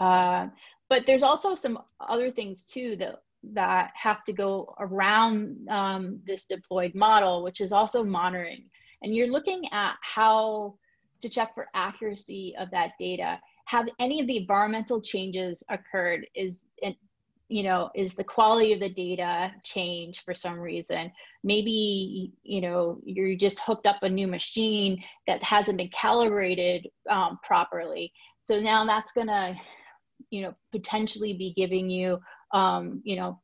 Uh, 0.00 0.48
but 0.88 1.06
there's 1.06 1.22
also 1.22 1.54
some 1.54 1.78
other 2.00 2.30
things 2.30 2.66
too 2.66 2.96
that 2.96 3.22
that 3.54 3.90
have 3.94 4.22
to 4.24 4.32
go 4.32 4.72
around 4.78 5.56
um, 5.68 6.20
this 6.24 6.44
deployed 6.44 6.94
model, 6.94 7.42
which 7.42 7.60
is 7.60 7.72
also 7.72 8.04
monitoring. 8.04 8.64
And 9.02 9.14
you're 9.14 9.26
looking 9.26 9.64
at 9.72 9.96
how 10.02 10.76
to 11.22 11.28
check 11.28 11.54
for 11.54 11.68
accuracy 11.74 12.54
of 12.58 12.70
that 12.70 12.92
data. 12.98 13.40
Have 13.64 13.88
any 13.98 14.20
of 14.20 14.26
the 14.28 14.36
environmental 14.36 15.00
changes 15.00 15.62
occurred? 15.70 16.26
Is 16.36 16.68
you 17.52 17.62
know, 17.62 17.90
is 17.94 18.14
the 18.14 18.24
quality 18.24 18.72
of 18.72 18.80
the 18.80 18.88
data 18.88 19.52
change 19.62 20.24
for 20.24 20.32
some 20.32 20.58
reason? 20.58 21.12
Maybe, 21.44 22.32
you 22.42 22.62
know, 22.62 22.98
you 23.04 23.36
just 23.36 23.60
hooked 23.60 23.86
up 23.86 24.02
a 24.02 24.08
new 24.08 24.26
machine 24.26 25.04
that 25.26 25.42
hasn't 25.42 25.76
been 25.76 25.90
calibrated 25.90 26.88
um, 27.10 27.38
properly. 27.42 28.10
So 28.40 28.58
now 28.58 28.86
that's 28.86 29.12
gonna, 29.12 29.54
you 30.30 30.40
know, 30.40 30.54
potentially 30.70 31.34
be 31.34 31.52
giving 31.52 31.90
you, 31.90 32.18
um, 32.52 33.02
you 33.04 33.16
know, 33.16 33.38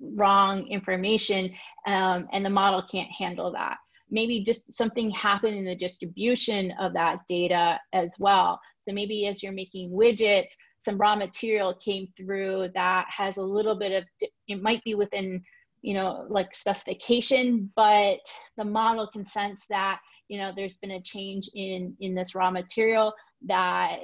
wrong 0.00 0.66
information 0.66 1.54
um, 1.86 2.26
and 2.32 2.44
the 2.44 2.50
model 2.50 2.82
can't 2.90 3.10
handle 3.10 3.52
that 3.52 3.78
maybe 4.10 4.42
just 4.42 4.72
something 4.72 5.10
happened 5.10 5.56
in 5.56 5.64
the 5.64 5.76
distribution 5.76 6.72
of 6.80 6.94
that 6.94 7.18
data 7.28 7.78
as 7.92 8.14
well. 8.18 8.58
So 8.78 8.92
maybe 8.92 9.26
as 9.26 9.42
you're 9.42 9.52
making 9.52 9.92
widgets, 9.92 10.52
some 10.78 10.98
raw 10.98 11.16
material 11.16 11.74
came 11.74 12.08
through 12.16 12.68
that 12.74 13.06
has 13.08 13.36
a 13.36 13.42
little 13.42 13.76
bit 13.76 13.92
of, 13.92 14.04
it 14.46 14.62
might 14.62 14.82
be 14.84 14.94
within, 14.94 15.42
you 15.82 15.94
know, 15.94 16.26
like 16.28 16.54
specification, 16.54 17.70
but 17.76 18.18
the 18.56 18.64
model 18.64 19.08
can 19.08 19.26
sense 19.26 19.64
that, 19.68 20.00
you 20.28 20.38
know, 20.38 20.52
there's 20.54 20.76
been 20.76 20.92
a 20.92 21.02
change 21.02 21.48
in, 21.54 21.96
in 22.00 22.14
this 22.14 22.34
raw 22.34 22.50
material 22.50 23.12
that 23.46 23.98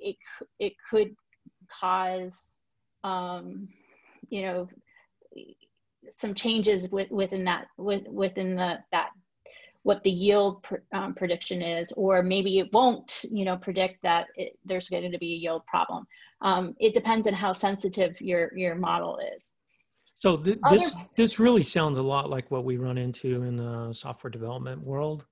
it, 0.00 0.16
it 0.58 0.72
could 0.90 1.14
cause, 1.70 2.60
um, 3.04 3.68
you 4.30 4.42
know, 4.42 4.68
some 6.10 6.34
changes 6.34 6.90
with, 6.90 7.10
within 7.10 7.44
that 7.44 7.66
with, 7.76 8.06
within 8.08 8.56
the 8.56 8.78
that 8.92 9.10
what 9.88 10.02
the 10.04 10.10
yield 10.10 10.62
pr 10.64 10.74
um, 10.92 11.14
prediction 11.14 11.62
is, 11.62 11.92
or 11.92 12.22
maybe 12.22 12.58
it 12.58 12.68
won't, 12.74 13.24
you 13.30 13.46
know, 13.46 13.56
predict 13.56 14.02
that 14.02 14.26
it, 14.36 14.52
there's 14.66 14.90
going 14.90 15.10
to 15.10 15.18
be 15.18 15.32
a 15.32 15.36
yield 15.44 15.64
problem. 15.64 16.06
Um, 16.42 16.74
it 16.78 16.92
depends 16.92 17.26
on 17.26 17.32
how 17.32 17.54
sensitive 17.54 18.20
your 18.20 18.44
your 18.54 18.74
model 18.74 19.18
is. 19.34 19.54
So 20.18 20.36
th 20.36 20.58
this 20.68 20.94
this 21.16 21.38
really 21.44 21.62
sounds 21.62 21.96
a 21.96 22.06
lot 22.14 22.28
like 22.28 22.50
what 22.50 22.64
we 22.68 22.76
run 22.76 22.98
into 22.98 23.28
in 23.48 23.56
the 23.56 23.94
software 23.94 24.30
development 24.38 24.80
world, 24.82 25.24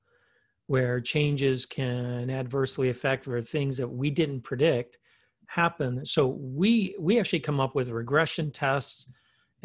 where 0.68 1.02
changes 1.02 1.66
can 1.66 2.30
adversely 2.30 2.88
affect 2.88 3.28
or 3.28 3.42
things 3.42 3.76
that 3.76 3.90
we 4.00 4.08
didn't 4.20 4.42
predict 4.50 4.92
happen. 5.60 5.92
So 6.06 6.20
we 6.62 6.96
we 7.06 7.12
actually 7.20 7.44
come 7.48 7.60
up 7.64 7.75
with 7.75 7.98
regression 8.02 8.50
tests 8.52 8.98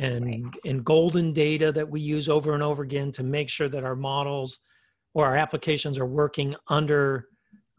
and 0.07 0.25
right. 0.25 0.43
and 0.69 0.83
golden 0.83 1.31
data 1.31 1.71
that 1.77 1.89
we 1.93 2.01
use 2.15 2.27
over 2.27 2.49
and 2.53 2.63
over 2.69 2.83
again 2.83 3.09
to 3.17 3.23
make 3.37 3.49
sure 3.57 3.69
that 3.69 3.85
our 3.89 3.95
models 3.95 4.59
or 5.13 5.25
our 5.25 5.35
applications 5.35 5.97
are 5.99 6.05
working 6.05 6.55
under 6.67 7.27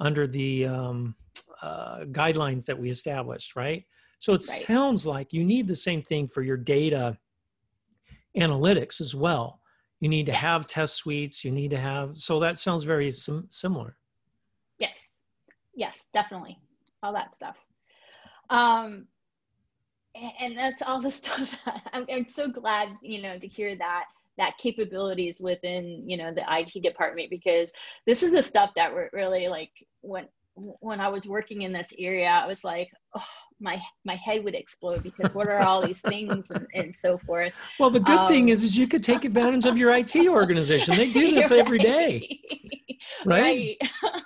under 0.01 0.27
the 0.27 0.67
um, 0.67 1.15
uh, 1.61 2.01
guidelines 2.07 2.65
that 2.67 2.79
we 2.79 2.91
established 2.91 3.57
right? 3.57 3.85
So 4.19 4.33
it 4.33 4.37
right. 4.37 4.67
sounds 4.67 5.07
like 5.07 5.33
you 5.33 5.45
need 5.45 5.67
the 5.67 5.77
same 5.77 6.03
thing 6.03 6.29
for 6.29 6.43
your 6.43 6.57
data 6.57 7.19
analytics 8.37 9.01
as 9.01 9.15
well. 9.15 9.61
You 10.01 10.09
need 10.09 10.27
to 10.27 10.33
have 10.33 10.67
test 10.67 10.97
suites 10.97 11.45
you 11.45 11.51
need 11.51 11.71
to 11.71 11.79
have 11.79 12.19
so 12.19 12.41
that 12.41 12.59
sounds 12.59 12.85
very 12.85 13.11
sim- 13.11 13.49
similar. 13.51 13.97
Yes. 14.79 15.09
Yes 15.75 16.07
definitely. 16.13 16.59
All 17.03 17.13
that 17.13 17.35
stuff. 17.35 17.57
Um, 18.51 19.07
and 20.15 20.59
that's 20.59 20.83
all 20.83 21.01
the 21.01 21.11
stuff 21.21 21.57
that 21.65 21.83
I'm, 21.93 22.07
I'm 22.11 22.27
so 22.27 22.49
glad 22.49 22.91
you 23.03 23.23
know 23.23 23.39
to 23.39 23.47
hear 23.47 23.77
that 23.77 24.07
that 24.39 24.57
capabilities 24.59 25.41
within 25.41 26.09
you 26.09 26.17
know 26.17 26.33
the 26.33 26.45
IT 26.51 26.83
department 26.83 27.31
because 27.31 27.73
this 28.07 28.23
is 28.23 28.33
the 28.33 28.43
stuff 28.43 28.73
that 28.75 28.93
we're 28.93 29.11
really 29.13 29.49
like 29.49 29.71
when 30.01 30.27
when 30.55 31.01
I 31.01 31.09
was 31.09 31.27
working 31.27 31.63
in 31.63 31.73
this 31.73 31.93
area 31.99 32.29
I 32.29 32.47
was 32.47 32.65
like 32.65 32.91
oh 33.17 33.25
my 33.61 33.81
my 34.05 34.17
head 34.17 34.45
would 34.45 34.55
explode 34.55 35.03
because 35.03 35.35
what 35.35 35.49
are 35.49 35.61
all 35.61 35.85
these 35.85 36.01
things 36.01 36.51
and, 36.51 36.67
and 36.75 36.95
so 36.95 37.19
forth 37.19 37.53
well 37.79 37.91
the 37.91 38.01
good 38.01 38.19
um, 38.19 38.29
thing 38.29 38.49
is 38.51 38.65
is 38.65 38.77
you 38.77 38.87
could 38.87 39.03
take 39.03 39.25
advantage 39.25 39.65
of 39.65 39.79
your 39.79 39.95
IT 39.95 40.15
organization 40.29 40.97
they 40.97 41.13
do 41.13 41.31
this 41.31 41.51
right. 41.51 41.61
every 41.61 41.79
day 41.79 42.41
right, 43.25 43.77
right. 44.03 44.23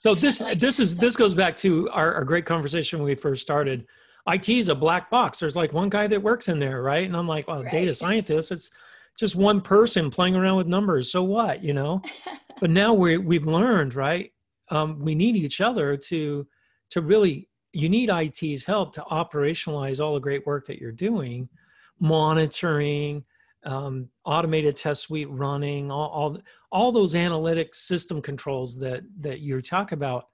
so 0.00 0.14
this 0.14 0.38
this 0.56 0.80
is 0.80 0.96
this 0.96 1.16
goes 1.16 1.34
back 1.34 1.56
to 1.56 1.88
our, 1.90 2.14
our 2.14 2.24
great 2.24 2.46
conversation 2.46 2.98
when 2.98 3.06
we 3.06 3.14
first 3.14 3.42
started 3.42 3.86
IT 4.28 4.48
is 4.48 4.68
a 4.68 4.74
black 4.74 5.10
box. 5.10 5.40
There's 5.40 5.56
like 5.56 5.72
one 5.72 5.88
guy 5.88 6.06
that 6.06 6.22
works 6.22 6.48
in 6.48 6.58
there, 6.58 6.82
right? 6.82 7.04
And 7.04 7.16
I'm 7.16 7.26
like, 7.26 7.48
well, 7.48 7.62
right. 7.62 7.72
data 7.72 7.92
scientist, 7.92 8.52
it's 8.52 8.70
just 9.18 9.36
one 9.36 9.60
person 9.60 10.10
playing 10.10 10.34
around 10.34 10.56
with 10.56 10.66
numbers. 10.66 11.10
So 11.10 11.22
what, 11.22 11.62
you 11.62 11.72
know? 11.72 12.02
but 12.60 12.70
now 12.70 12.94
we 12.94 13.18
we've 13.18 13.46
learned, 13.46 13.94
right? 13.94 14.32
Um, 14.70 15.00
we 15.00 15.14
need 15.14 15.36
each 15.36 15.60
other 15.60 15.96
to 15.96 16.46
to 16.90 17.00
really. 17.00 17.48
You 17.74 17.88
need 17.88 18.10
IT's 18.10 18.66
help 18.66 18.92
to 18.94 19.00
operationalize 19.00 19.98
all 19.98 20.12
the 20.12 20.20
great 20.20 20.46
work 20.46 20.66
that 20.66 20.78
you're 20.78 20.92
doing, 20.92 21.48
monitoring, 22.00 23.24
um, 23.64 24.10
automated 24.26 24.76
test 24.76 25.04
suite 25.04 25.30
running, 25.30 25.90
all, 25.90 26.08
all 26.08 26.38
all 26.70 26.92
those 26.92 27.14
analytic 27.14 27.74
system 27.74 28.20
controls 28.20 28.78
that 28.80 29.04
that 29.20 29.40
you 29.40 29.62
talk 29.62 29.92
about 29.92 30.26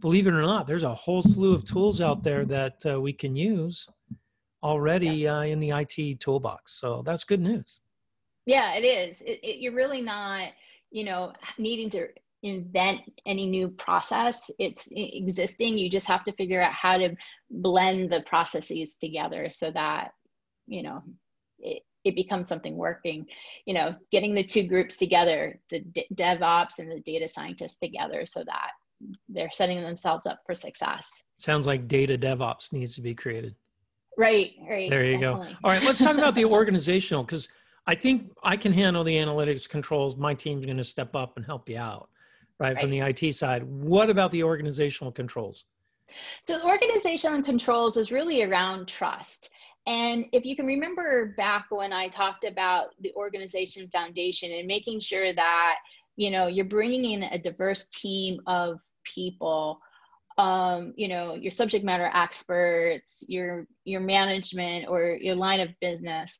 believe 0.00 0.26
it 0.26 0.34
or 0.34 0.42
not, 0.42 0.66
there's 0.66 0.82
a 0.82 0.92
whole 0.92 1.22
slew 1.22 1.54
of 1.54 1.64
tools 1.64 2.00
out 2.00 2.22
there 2.22 2.44
that 2.44 2.84
uh, 2.86 3.00
we 3.00 3.12
can 3.12 3.34
use 3.34 3.88
already 4.62 5.08
yeah. 5.08 5.38
uh, 5.38 5.42
in 5.42 5.60
the 5.60 5.70
IT 5.70 6.20
toolbox. 6.20 6.78
So 6.78 7.02
that's 7.04 7.24
good 7.24 7.40
news. 7.40 7.80
Yeah, 8.46 8.74
it 8.74 8.84
is. 8.84 9.20
It, 9.20 9.40
it, 9.42 9.58
you're 9.58 9.74
really 9.74 10.00
not, 10.00 10.48
you 10.90 11.04
know, 11.04 11.32
needing 11.58 11.90
to 11.90 12.08
invent 12.42 13.00
any 13.26 13.46
new 13.46 13.68
process. 13.68 14.50
It's 14.58 14.88
existing. 14.90 15.78
You 15.78 15.88
just 15.88 16.06
have 16.06 16.24
to 16.24 16.32
figure 16.32 16.62
out 16.62 16.72
how 16.72 16.98
to 16.98 17.14
blend 17.50 18.12
the 18.12 18.22
processes 18.26 18.96
together 19.00 19.50
so 19.52 19.70
that, 19.70 20.10
you 20.66 20.82
know, 20.82 21.02
it, 21.58 21.82
it 22.04 22.14
becomes 22.14 22.46
something 22.48 22.76
working 22.76 23.24
you 23.64 23.72
know 23.72 23.94
getting 24.12 24.34
the 24.34 24.44
two 24.44 24.68
groups 24.68 24.98
together 24.98 25.58
the 25.70 25.82
devops 26.14 26.78
and 26.78 26.90
the 26.90 27.00
data 27.00 27.26
scientists 27.26 27.78
together 27.78 28.26
so 28.26 28.44
that 28.44 28.72
they're 29.28 29.50
setting 29.52 29.82
themselves 29.82 30.26
up 30.26 30.40
for 30.46 30.54
success. 30.54 31.08
Sounds 31.36 31.66
like 31.66 31.88
data 31.88 32.16
DevOps 32.16 32.72
needs 32.72 32.94
to 32.94 33.02
be 33.02 33.14
created. 33.14 33.54
Right, 34.16 34.52
right. 34.68 34.88
There 34.88 35.04
you 35.04 35.18
definitely. 35.18 35.52
go. 35.52 35.58
All 35.64 35.70
right, 35.70 35.82
let's 35.82 35.98
talk 35.98 36.16
about 36.16 36.34
the 36.34 36.44
organizational 36.44 37.24
because 37.24 37.48
I 37.86 37.94
think 37.94 38.32
I 38.42 38.56
can 38.56 38.72
handle 38.72 39.04
the 39.04 39.16
analytics 39.16 39.68
controls. 39.68 40.16
My 40.16 40.34
team's 40.34 40.64
going 40.64 40.78
to 40.78 40.84
step 40.84 41.14
up 41.14 41.36
and 41.36 41.44
help 41.44 41.68
you 41.68 41.78
out, 41.78 42.08
right, 42.58 42.74
right, 42.74 42.80
from 42.80 42.90
the 42.90 43.00
IT 43.00 43.34
side. 43.34 43.62
What 43.64 44.10
about 44.10 44.30
the 44.30 44.42
organizational 44.42 45.12
controls? 45.12 45.66
So, 46.42 46.66
organizational 46.66 47.42
controls 47.42 47.96
is 47.96 48.10
really 48.10 48.42
around 48.42 48.88
trust. 48.88 49.50
And 49.86 50.26
if 50.32 50.46
you 50.46 50.56
can 50.56 50.66
remember 50.66 51.34
back 51.36 51.66
when 51.70 51.92
I 51.92 52.08
talked 52.08 52.44
about 52.44 52.88
the 53.00 53.12
organization 53.14 53.88
foundation 53.88 54.50
and 54.52 54.66
making 54.66 55.00
sure 55.00 55.32
that 55.34 55.76
you 56.16 56.30
know 56.30 56.46
you're 56.46 56.64
bringing 56.64 57.04
in 57.12 57.22
a 57.24 57.38
diverse 57.38 57.86
team 57.86 58.40
of 58.46 58.78
people 59.04 59.80
um, 60.38 60.94
you 60.96 61.08
know 61.08 61.34
your 61.34 61.50
subject 61.50 61.84
matter 61.84 62.10
experts 62.14 63.24
your 63.28 63.66
your 63.84 64.00
management 64.00 64.86
or 64.88 65.18
your 65.20 65.34
line 65.34 65.60
of 65.60 65.68
business 65.80 66.38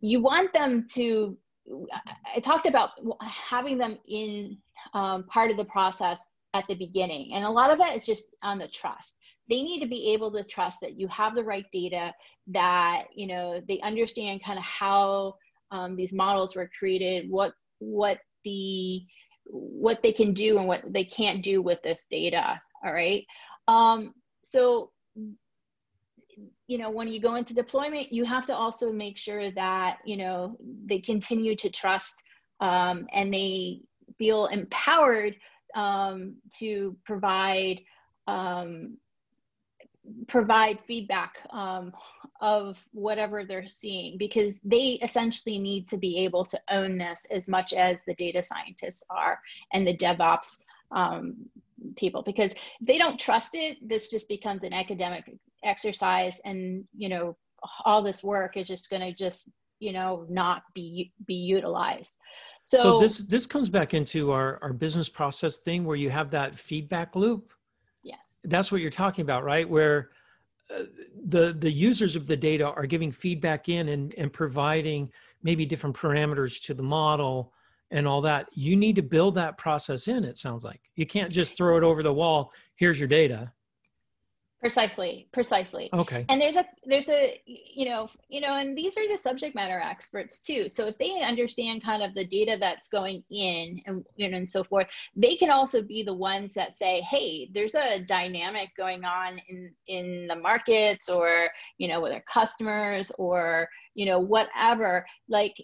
you 0.00 0.20
want 0.20 0.52
them 0.52 0.84
to 0.94 1.36
i 2.34 2.40
talked 2.40 2.66
about 2.66 2.90
having 3.22 3.78
them 3.78 3.98
in 4.08 4.56
um, 4.94 5.24
part 5.24 5.50
of 5.50 5.56
the 5.56 5.64
process 5.64 6.24
at 6.54 6.66
the 6.66 6.74
beginning. 6.74 7.32
And 7.34 7.44
a 7.44 7.50
lot 7.50 7.70
of 7.70 7.78
that 7.78 7.96
is 7.96 8.06
just 8.06 8.34
on 8.42 8.58
the 8.58 8.68
trust. 8.68 9.18
They 9.48 9.62
need 9.62 9.80
to 9.80 9.86
be 9.88 10.12
able 10.12 10.32
to 10.32 10.44
trust 10.44 10.78
that 10.80 10.98
you 10.98 11.08
have 11.08 11.34
the 11.34 11.44
right 11.44 11.66
data 11.72 12.14
that 12.48 13.04
you 13.14 13.26
know 13.26 13.60
they 13.68 13.80
understand 13.80 14.42
kind 14.44 14.58
of 14.58 14.64
how 14.64 15.34
um, 15.70 15.94
these 15.96 16.12
models 16.12 16.56
were 16.56 16.70
created 16.76 17.30
what 17.30 17.52
what 17.78 18.18
the 18.44 19.02
what 19.44 20.02
they 20.02 20.12
can 20.12 20.32
do 20.32 20.58
and 20.58 20.66
what 20.66 20.82
they 20.92 21.04
can't 21.04 21.42
do 21.42 21.62
with 21.62 21.80
this 21.82 22.06
data 22.10 22.60
all 22.84 22.92
right? 22.92 23.26
Um, 23.68 24.14
so 24.42 24.90
you 26.70 26.78
know 26.78 26.88
when 26.88 27.08
you 27.08 27.20
go 27.20 27.34
into 27.34 27.52
deployment 27.52 28.12
you 28.12 28.24
have 28.24 28.46
to 28.46 28.54
also 28.54 28.92
make 28.92 29.18
sure 29.18 29.50
that 29.50 29.98
you 30.04 30.16
know 30.16 30.56
they 30.86 31.00
continue 31.00 31.56
to 31.56 31.68
trust 31.68 32.22
um, 32.60 33.06
and 33.12 33.34
they 33.34 33.80
feel 34.16 34.46
empowered 34.46 35.34
um, 35.74 36.36
to 36.58 36.96
provide 37.04 37.80
um, 38.28 38.96
provide 40.28 40.80
feedback 40.80 41.38
um, 41.50 41.92
of 42.40 42.80
whatever 42.92 43.44
they're 43.44 43.66
seeing 43.66 44.16
because 44.16 44.54
they 44.64 44.98
essentially 45.02 45.58
need 45.58 45.88
to 45.88 45.96
be 45.96 46.18
able 46.18 46.44
to 46.44 46.60
own 46.70 46.96
this 46.96 47.26
as 47.32 47.48
much 47.48 47.72
as 47.72 47.98
the 48.06 48.14
data 48.14 48.42
scientists 48.44 49.02
are 49.10 49.40
and 49.72 49.84
the 49.84 49.96
DevOps 49.96 50.58
um, 50.92 51.34
people 51.96 52.22
because 52.22 52.52
if 52.52 52.86
they 52.86 52.98
don't 52.98 53.18
trust 53.18 53.54
it 53.54 53.76
this 53.86 54.08
just 54.08 54.28
becomes 54.28 54.62
an 54.62 54.72
academic 54.72 55.24
exercise 55.64 56.40
and 56.44 56.84
you 56.96 57.08
know 57.08 57.36
all 57.84 58.02
this 58.02 58.22
work 58.22 58.56
is 58.56 58.66
just 58.66 58.90
going 58.90 59.02
to 59.02 59.12
just 59.12 59.50
you 59.78 59.92
know 59.92 60.26
not 60.28 60.62
be 60.74 61.12
be 61.26 61.34
utilized. 61.34 62.16
So, 62.62 62.80
so 62.80 63.00
this 63.00 63.18
this 63.18 63.46
comes 63.46 63.68
back 63.68 63.94
into 63.94 64.30
our 64.30 64.58
our 64.62 64.72
business 64.72 65.08
process 65.08 65.58
thing 65.58 65.84
where 65.84 65.96
you 65.96 66.10
have 66.10 66.30
that 66.30 66.54
feedback 66.54 67.16
loop. 67.16 67.52
Yes. 68.02 68.40
That's 68.44 68.70
what 68.70 68.80
you're 68.80 68.90
talking 68.90 69.22
about 69.22 69.44
right? 69.44 69.68
Where 69.68 70.10
uh, 70.74 70.84
the 71.24 71.56
the 71.58 71.70
users 71.70 72.16
of 72.16 72.26
the 72.26 72.36
data 72.36 72.66
are 72.66 72.86
giving 72.86 73.10
feedback 73.10 73.68
in 73.68 73.88
and 73.88 74.14
and 74.14 74.32
providing 74.32 75.10
maybe 75.42 75.64
different 75.64 75.96
parameters 75.96 76.62
to 76.64 76.74
the 76.74 76.82
model 76.82 77.52
and 77.90 78.06
all 78.06 78.20
that. 78.20 78.48
You 78.52 78.76
need 78.76 78.96
to 78.96 79.02
build 79.02 79.34
that 79.36 79.56
process 79.58 80.06
in 80.06 80.24
it 80.24 80.36
sounds 80.36 80.62
like. 80.62 80.80
You 80.94 81.06
can't 81.06 81.32
just 81.32 81.56
throw 81.56 81.76
it 81.78 81.82
over 81.82 82.02
the 82.02 82.12
wall. 82.12 82.52
Here's 82.76 83.00
your 83.00 83.08
data 83.08 83.52
precisely 84.60 85.26
precisely. 85.32 85.88
Okay. 85.92 86.26
And 86.28 86.40
there's 86.40 86.56
a 86.56 86.66
there's 86.84 87.08
a 87.08 87.40
you 87.46 87.86
know 87.86 88.08
you 88.28 88.40
know 88.40 88.54
and 88.56 88.76
these 88.76 88.96
are 88.98 89.08
the 89.08 89.16
subject 89.16 89.54
matter 89.54 89.80
experts 89.80 90.40
too. 90.40 90.68
So 90.68 90.86
if 90.86 90.98
they 90.98 91.18
understand 91.22 91.82
kind 91.82 92.02
of 92.02 92.14
the 92.14 92.26
data 92.26 92.56
that's 92.60 92.88
going 92.88 93.24
in 93.30 93.80
and 93.86 94.04
you 94.16 94.28
know 94.28 94.36
and 94.36 94.48
so 94.48 94.62
forth 94.62 94.88
they 95.16 95.36
can 95.36 95.50
also 95.50 95.82
be 95.82 96.02
the 96.02 96.14
ones 96.14 96.52
that 96.54 96.76
say 96.76 97.00
hey 97.02 97.50
there's 97.54 97.74
a 97.74 98.04
dynamic 98.06 98.70
going 98.76 99.04
on 99.04 99.40
in 99.48 99.72
in 99.86 100.26
the 100.28 100.36
markets 100.36 101.08
or 101.08 101.48
you 101.78 101.88
know 101.88 102.00
with 102.00 102.12
our 102.12 102.24
customers 102.30 103.10
or 103.18 103.66
you 103.94 104.04
know 104.04 104.18
whatever. 104.18 105.06
Like 105.28 105.56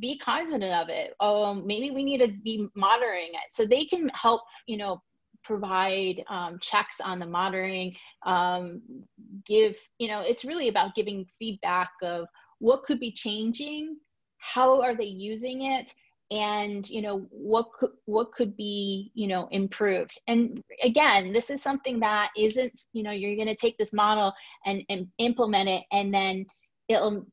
be 0.00 0.18
cognizant 0.18 0.64
of 0.64 0.88
it. 0.88 1.14
Um 1.20 1.66
maybe 1.66 1.90
we 1.90 2.02
need 2.02 2.18
to 2.18 2.28
be 2.28 2.66
monitoring 2.74 3.30
it. 3.32 3.50
So 3.50 3.66
they 3.66 3.84
can 3.84 4.08
help 4.14 4.40
you 4.66 4.78
know 4.78 5.02
provide 5.46 6.24
um, 6.28 6.58
checks 6.60 7.00
on 7.00 7.18
the 7.18 7.26
monitoring, 7.26 7.94
um, 8.24 8.82
give, 9.44 9.76
you 9.98 10.08
know, 10.08 10.22
it's 10.22 10.44
really 10.44 10.68
about 10.68 10.94
giving 10.94 11.26
feedback 11.38 11.90
of 12.02 12.26
what 12.58 12.82
could 12.82 12.98
be 12.98 13.12
changing, 13.12 13.96
how 14.38 14.80
are 14.80 14.94
they 14.94 15.04
using 15.04 15.62
it, 15.62 15.92
and 16.32 16.88
you 16.90 17.02
know 17.02 17.18
what 17.30 17.70
could 17.72 17.90
what 18.06 18.32
could 18.32 18.56
be 18.56 19.12
you 19.14 19.28
know 19.28 19.48
improved. 19.52 20.18
And 20.26 20.60
again 20.82 21.32
this 21.32 21.50
is 21.50 21.62
something 21.62 22.00
that 22.00 22.30
isn't 22.36 22.80
you 22.92 23.04
know 23.04 23.12
you're 23.12 23.36
going 23.36 23.46
to 23.46 23.54
take 23.54 23.78
this 23.78 23.92
model 23.92 24.32
and 24.64 24.82
and 24.88 25.06
implement 25.18 25.68
it 25.68 25.84
and 25.92 26.12
then 26.12 26.44
it'll 26.88 27.24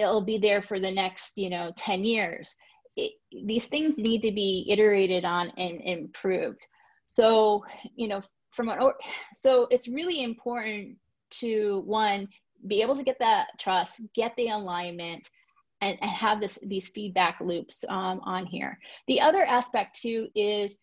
it'll 0.00 0.24
be 0.24 0.38
there 0.38 0.62
for 0.62 0.80
the 0.80 0.90
next 0.90 1.38
you 1.38 1.48
know 1.48 1.72
10 1.76 2.04
years. 2.04 2.56
It, 2.96 3.12
these 3.44 3.66
things 3.66 3.94
need 3.96 4.22
to 4.22 4.32
be 4.32 4.66
iterated 4.68 5.24
on 5.24 5.50
and 5.56 5.80
improved 5.82 6.66
so, 7.06 7.64
you 7.94 8.08
know, 8.08 8.22
from 8.50 8.68
an, 8.68 8.78
or- 8.80 8.98
so 9.32 9.66
it's 9.70 9.88
really 9.88 10.22
important 10.22 10.96
to 11.30 11.82
one, 11.86 12.28
be 12.66 12.82
able 12.82 12.96
to 12.96 13.02
get 13.02 13.18
that 13.18 13.48
trust, 13.58 14.00
get 14.14 14.34
the 14.36 14.48
alignment, 14.48 15.28
and, 15.80 15.98
and 16.00 16.10
have 16.10 16.40
this 16.40 16.58
these 16.62 16.88
feedback 16.88 17.40
loops 17.40 17.84
um, 17.88 18.20
on 18.24 18.46
here. 18.46 18.78
The 19.06 19.20
other 19.20 19.44
aspect 19.44 20.00
too 20.00 20.28
is 20.34 20.76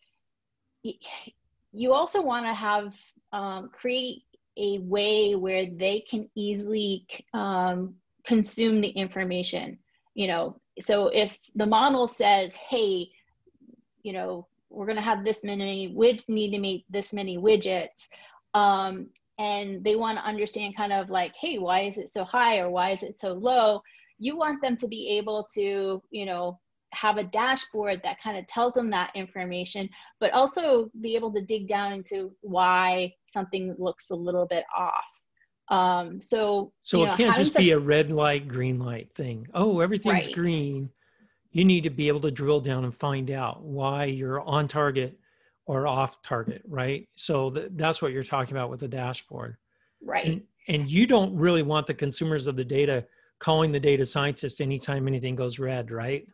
you 1.72 1.94
also 1.94 2.22
want 2.22 2.46
to 2.46 2.54
have 2.54 2.94
um, 3.32 3.70
create 3.70 4.24
a 4.58 4.80
way 4.80 5.36
where 5.36 5.66
they 5.66 6.02
can 6.02 6.30
easily 6.36 7.08
um, 7.34 7.96
consume 8.26 8.82
the 8.82 8.90
information. 8.90 9.78
You 10.14 10.28
know, 10.28 10.58
so 10.80 11.08
if 11.08 11.38
the 11.56 11.66
model 11.66 12.08
says, 12.08 12.54
"Hey, 12.56 13.10
you 14.04 14.14
know, 14.14 14.48
we're 14.72 14.86
going 14.86 14.98
to 14.98 15.02
have 15.02 15.24
this 15.24 15.44
many 15.44 15.90
would 15.90 16.24
need 16.28 16.52
to 16.52 16.60
meet 16.60 16.86
this 16.90 17.14
many 17.14 17.38
widgets. 17.38 18.08
Um, 18.54 19.08
and 19.40 19.84
they 19.84 19.96
want 19.96 20.18
to 20.18 20.24
understand 20.24 20.76
kind 20.76 20.94
of 20.94 21.10
like 21.10 21.34
hey 21.40 21.58
why 21.58 21.82
is 21.82 21.98
it 21.98 22.10
so 22.10 22.24
high 22.24 22.60
or 22.60 22.70
why 22.70 22.92
is 22.92 23.04
it 23.04 23.20
so 23.20 23.34
low? 23.34 23.82
You 24.20 24.38
want 24.38 24.62
them 24.62 24.78
to 24.78 24.88
be 24.88 25.18
able 25.18 25.48
to 25.56 26.02
you 26.12 26.26
know 26.26 26.60
have 26.94 27.18
a 27.18 27.24
dashboard 27.24 28.02
that 28.04 28.18
kind 28.22 28.38
of 28.38 28.46
tells 28.48 28.74
them 28.74 28.90
that 28.90 29.12
information 29.16 29.90
but 30.20 30.34
also 30.34 30.92
be 31.02 31.16
able 31.16 31.32
to 31.34 31.42
dig 31.42 31.68
down 31.68 31.94
into 31.94 32.36
why 32.42 33.14
something 33.28 33.74
looks 33.80 34.10
a 34.10 34.16
little 34.16 34.46
bit 34.46 34.66
off. 34.78 35.06
Um, 35.70 36.20
so 36.20 36.74
so 36.84 37.00
you 37.00 37.06
know, 37.06 37.14
it 37.14 37.18
can't 37.18 37.36
just 37.36 37.56
be 37.56 37.72
a 37.72 37.80
red 37.80 38.12
light 38.12 38.48
green 38.48 38.80
light 38.80 39.12
thing. 39.14 39.48
Oh 39.54 39.80
everything's 39.80 40.28
right. 40.28 40.36
green 40.36 40.90
you 41.52 41.66
need 41.66 41.84
to 41.84 41.90
be 41.90 42.08
able 42.08 42.22
to 42.22 42.32
drill 42.32 42.62
down 42.62 42.84
and 42.84 42.94
find 42.94 43.32
out 43.32 43.64
why 43.64 44.06
you're 44.06 44.42
on 44.42 44.68
target 44.68 45.18
or 45.66 45.88
off 45.88 46.22
target, 46.22 46.62
right? 46.68 47.08
So 47.16 47.50
th- 47.50 47.70
that's 47.76 48.02
what 48.02 48.12
you're 48.12 48.24
talking 48.24 48.56
about 48.56 48.70
with 48.70 48.80
the 48.80 48.88
dashboard. 48.88 49.58
Right. 50.04 50.26
And, 50.26 50.42
and 50.68 50.90
you 50.90 51.06
don't 51.06 51.36
really 51.36 51.64
want 51.64 51.88
the 51.88 51.94
consumers 51.94 52.48
of 52.48 52.56
the 52.56 52.66
data 52.66 53.06
calling 53.40 53.72
the 53.72 53.80
data 53.80 54.06
scientist 54.06 54.62
anytime 54.62 55.08
anything 55.08 55.36
goes 55.36 55.60
red, 55.60 55.92
right? 55.92 56.26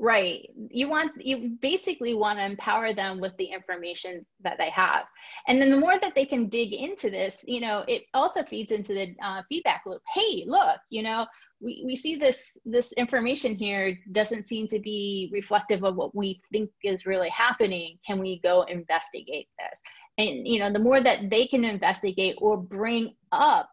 Right. 0.00 0.48
You 0.70 0.88
want 0.88 1.10
you 1.18 1.56
basically 1.60 2.14
want 2.14 2.38
to 2.38 2.44
empower 2.44 2.92
them 2.92 3.18
with 3.18 3.36
the 3.36 3.46
information 3.46 4.24
that 4.44 4.56
they 4.56 4.70
have, 4.70 5.06
and 5.48 5.60
then 5.60 5.70
the 5.70 5.76
more 5.76 5.98
that 5.98 6.14
they 6.14 6.24
can 6.24 6.48
dig 6.48 6.72
into 6.72 7.10
this, 7.10 7.44
you 7.48 7.58
know, 7.58 7.84
it 7.88 8.04
also 8.14 8.44
feeds 8.44 8.70
into 8.70 8.94
the 8.94 9.16
uh, 9.20 9.42
feedback 9.48 9.82
loop. 9.86 10.00
Hey, 10.14 10.44
look, 10.46 10.78
you 10.88 11.02
know, 11.02 11.26
we, 11.60 11.82
we 11.84 11.96
see 11.96 12.16
this 12.16 12.56
this 12.64 12.92
information 12.92 13.54
here 13.54 13.98
doesn't 14.12 14.44
seem 14.44 14.68
to 14.68 14.78
be 14.78 15.28
reflective 15.32 15.84
of 15.84 15.96
what 15.96 16.14
we 16.14 16.40
think 16.52 16.70
is 16.84 17.06
really 17.06 17.30
happening. 17.30 17.98
Can 18.06 18.20
we 18.20 18.40
go 18.40 18.62
investigate 18.62 19.48
this? 19.58 19.82
And 20.18 20.46
you 20.46 20.60
know 20.60 20.72
the 20.72 20.78
more 20.78 21.00
that 21.00 21.30
they 21.30 21.46
can 21.46 21.64
investigate 21.64 22.36
or 22.40 22.56
bring 22.56 23.14
up 23.32 23.70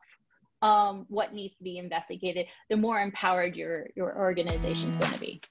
um, 0.61 1.05
what 1.09 1.33
needs 1.33 1.55
to 1.57 1.63
be 1.63 1.77
investigated 1.77 2.47
the 2.69 2.77
more 2.77 2.99
empowered 2.99 3.55
your 3.55 3.87
your 3.95 4.17
organization 4.17 4.89
is 4.89 4.95
going 4.95 5.13
to 5.13 5.19
be. 5.19 5.41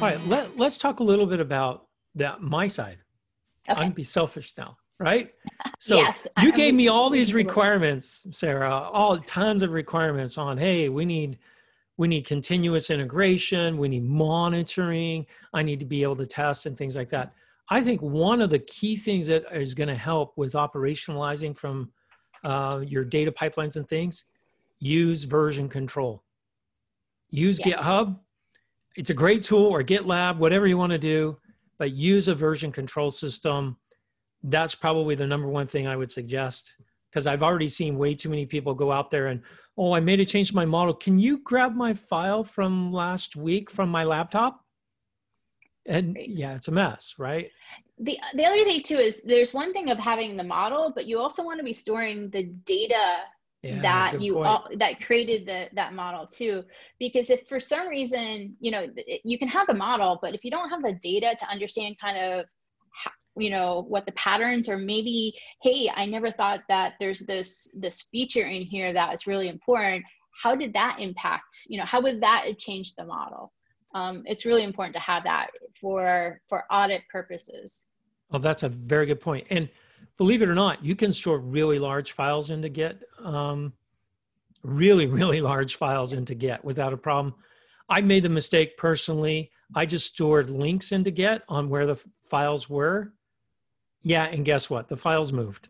All 0.00 0.08
right 0.08 0.26
let, 0.26 0.56
let's 0.56 0.78
talk 0.78 0.98
a 0.98 1.04
little 1.04 1.26
bit 1.26 1.38
about 1.38 1.86
that 2.16 2.40
my 2.40 2.66
side 2.66 3.01
Okay. 3.68 3.76
I'm 3.76 3.86
gonna 3.86 3.94
be 3.94 4.04
selfish 4.04 4.54
now, 4.56 4.76
right? 4.98 5.32
So 5.78 5.96
yes, 5.96 6.28
you 6.40 6.50
I, 6.50 6.52
gave 6.52 6.74
me 6.74 6.86
all 6.86 7.10
these 7.10 7.34
requirements, 7.34 8.24
Sarah, 8.30 8.72
all 8.72 9.18
tons 9.18 9.64
of 9.64 9.72
requirements 9.72 10.38
on, 10.38 10.56
hey, 10.56 10.88
we 10.88 11.04
need 11.04 11.40
we 11.96 12.06
need 12.06 12.24
continuous 12.24 12.88
integration, 12.88 13.78
we 13.78 13.88
need 13.88 14.04
monitoring, 14.04 15.26
I 15.52 15.62
need 15.62 15.80
to 15.80 15.84
be 15.84 16.04
able 16.04 16.16
to 16.16 16.26
test 16.26 16.66
and 16.66 16.76
things 16.76 16.94
like 16.94 17.08
that. 17.08 17.32
I 17.68 17.80
think 17.80 18.00
one 18.00 18.40
of 18.40 18.50
the 18.50 18.60
key 18.60 18.96
things 18.96 19.26
that 19.26 19.44
is 19.52 19.74
going 19.74 19.88
to 19.88 19.94
help 19.94 20.36
with 20.36 20.52
operationalizing 20.52 21.56
from 21.56 21.90
uh, 22.44 22.82
your 22.86 23.04
data 23.04 23.32
pipelines 23.32 23.76
and 23.76 23.88
things, 23.88 24.24
use 24.78 25.24
version 25.24 25.68
control. 25.68 26.22
Use 27.30 27.60
yes. 27.64 27.80
GitHub. 27.80 28.18
It's 28.96 29.10
a 29.10 29.14
great 29.14 29.42
tool 29.42 29.66
or 29.66 29.82
GitLab, 29.82 30.38
whatever 30.38 30.66
you 30.66 30.76
want 30.76 30.92
to 30.92 30.98
do 30.98 31.38
but 31.82 31.90
use 31.90 32.28
a 32.28 32.34
version 32.36 32.70
control 32.70 33.10
system. 33.10 33.76
That's 34.44 34.72
probably 34.72 35.16
the 35.16 35.26
number 35.26 35.48
one 35.48 35.66
thing 35.66 35.88
I 35.88 35.96
would 35.96 36.12
suggest 36.12 36.74
because 37.10 37.26
I've 37.26 37.42
already 37.42 37.66
seen 37.66 37.98
way 37.98 38.14
too 38.14 38.28
many 38.28 38.46
people 38.46 38.72
go 38.72 38.92
out 38.92 39.10
there 39.10 39.26
and, 39.26 39.42
oh, 39.76 39.92
I 39.92 39.98
made 39.98 40.20
a 40.20 40.24
change 40.24 40.50
to 40.50 40.54
my 40.54 40.64
model. 40.64 40.94
Can 40.94 41.18
you 41.18 41.38
grab 41.38 41.74
my 41.74 41.92
file 41.92 42.44
from 42.44 42.92
last 42.92 43.34
week 43.34 43.68
from 43.68 43.88
my 43.88 44.04
laptop? 44.04 44.64
And 45.84 46.16
yeah, 46.20 46.54
it's 46.54 46.68
a 46.68 46.70
mess, 46.70 47.16
right? 47.18 47.50
The, 47.98 48.16
the 48.34 48.44
other 48.44 48.62
thing 48.62 48.84
too 48.84 48.98
is 48.98 49.20
there's 49.24 49.52
one 49.52 49.72
thing 49.72 49.90
of 49.90 49.98
having 49.98 50.36
the 50.36 50.44
model, 50.44 50.92
but 50.94 51.06
you 51.06 51.18
also 51.18 51.42
want 51.42 51.58
to 51.58 51.64
be 51.64 51.72
storing 51.72 52.30
the 52.30 52.44
data 52.64 53.24
yeah, 53.62 53.80
that 53.82 54.20
you 54.20 54.38
all, 54.40 54.68
that 54.78 55.00
created 55.00 55.46
the 55.46 55.68
that 55.74 55.94
model 55.94 56.26
too. 56.26 56.64
Because 56.98 57.30
if 57.30 57.46
for 57.48 57.60
some 57.60 57.88
reason 57.88 58.56
you 58.60 58.70
know 58.70 58.88
you 59.24 59.38
can 59.38 59.48
have 59.48 59.66
the 59.66 59.74
model 59.74 60.18
but 60.20 60.34
if 60.34 60.44
you 60.44 60.50
don't 60.50 60.70
have 60.70 60.82
the 60.82 60.98
data 61.02 61.36
to 61.38 61.48
understand 61.48 61.96
kind 62.00 62.18
of 62.18 62.46
how, 62.90 63.10
you 63.36 63.50
know 63.50 63.84
what 63.88 64.04
the 64.04 64.12
patterns 64.12 64.68
or 64.68 64.76
maybe 64.76 65.32
hey 65.62 65.90
i 65.94 66.04
never 66.04 66.30
thought 66.30 66.60
that 66.68 66.94
there's 67.00 67.20
this 67.20 67.68
this 67.74 68.02
feature 68.02 68.46
in 68.46 68.62
here 68.62 68.92
that 68.92 69.14
is 69.14 69.26
really 69.26 69.48
important 69.48 70.04
how 70.42 70.54
did 70.54 70.72
that 70.74 70.96
impact 70.98 71.58
you 71.66 71.78
know 71.78 71.84
how 71.84 72.00
would 72.00 72.20
that 72.20 72.46
change 72.58 72.94
the 72.94 73.04
model? 73.04 73.52
Um, 73.94 74.22
it's 74.24 74.46
really 74.46 74.64
important 74.64 74.94
to 74.94 75.00
have 75.00 75.24
that 75.24 75.50
for 75.78 76.40
for 76.48 76.64
audit 76.70 77.02
purposes. 77.10 77.86
Well 78.30 78.40
that's 78.40 78.62
a 78.62 78.68
very 78.68 79.06
good 79.06 79.20
point. 79.20 79.46
And 79.50 79.68
believe 80.16 80.42
it 80.42 80.48
or 80.48 80.54
not, 80.54 80.84
you 80.84 80.96
can 80.96 81.12
store 81.12 81.38
really 81.38 81.78
large 81.78 82.12
files 82.12 82.50
into 82.50 82.68
Git, 82.68 83.02
um, 83.22 83.72
really, 84.62 85.06
really 85.20 85.40
large 85.40 85.76
files 85.76 86.12
into 86.12 86.34
Git 86.34 86.64
without 86.64 86.92
a 86.92 86.96
problem. 86.98 87.34
I 87.88 88.00
made 88.00 88.22
the 88.22 88.28
mistake 88.28 88.76
personally 88.76 89.50
I 89.74 89.86
just 89.86 90.06
stored 90.06 90.50
links 90.50 90.92
into 90.92 91.10
Git 91.10 91.42
on 91.48 91.68
where 91.68 91.86
the 91.86 91.94
files 92.22 92.68
were. 92.68 93.12
Yeah, 94.02 94.24
and 94.24 94.44
guess 94.44 94.68
what? 94.68 94.88
The 94.88 94.96
files 94.96 95.32
moved. 95.32 95.68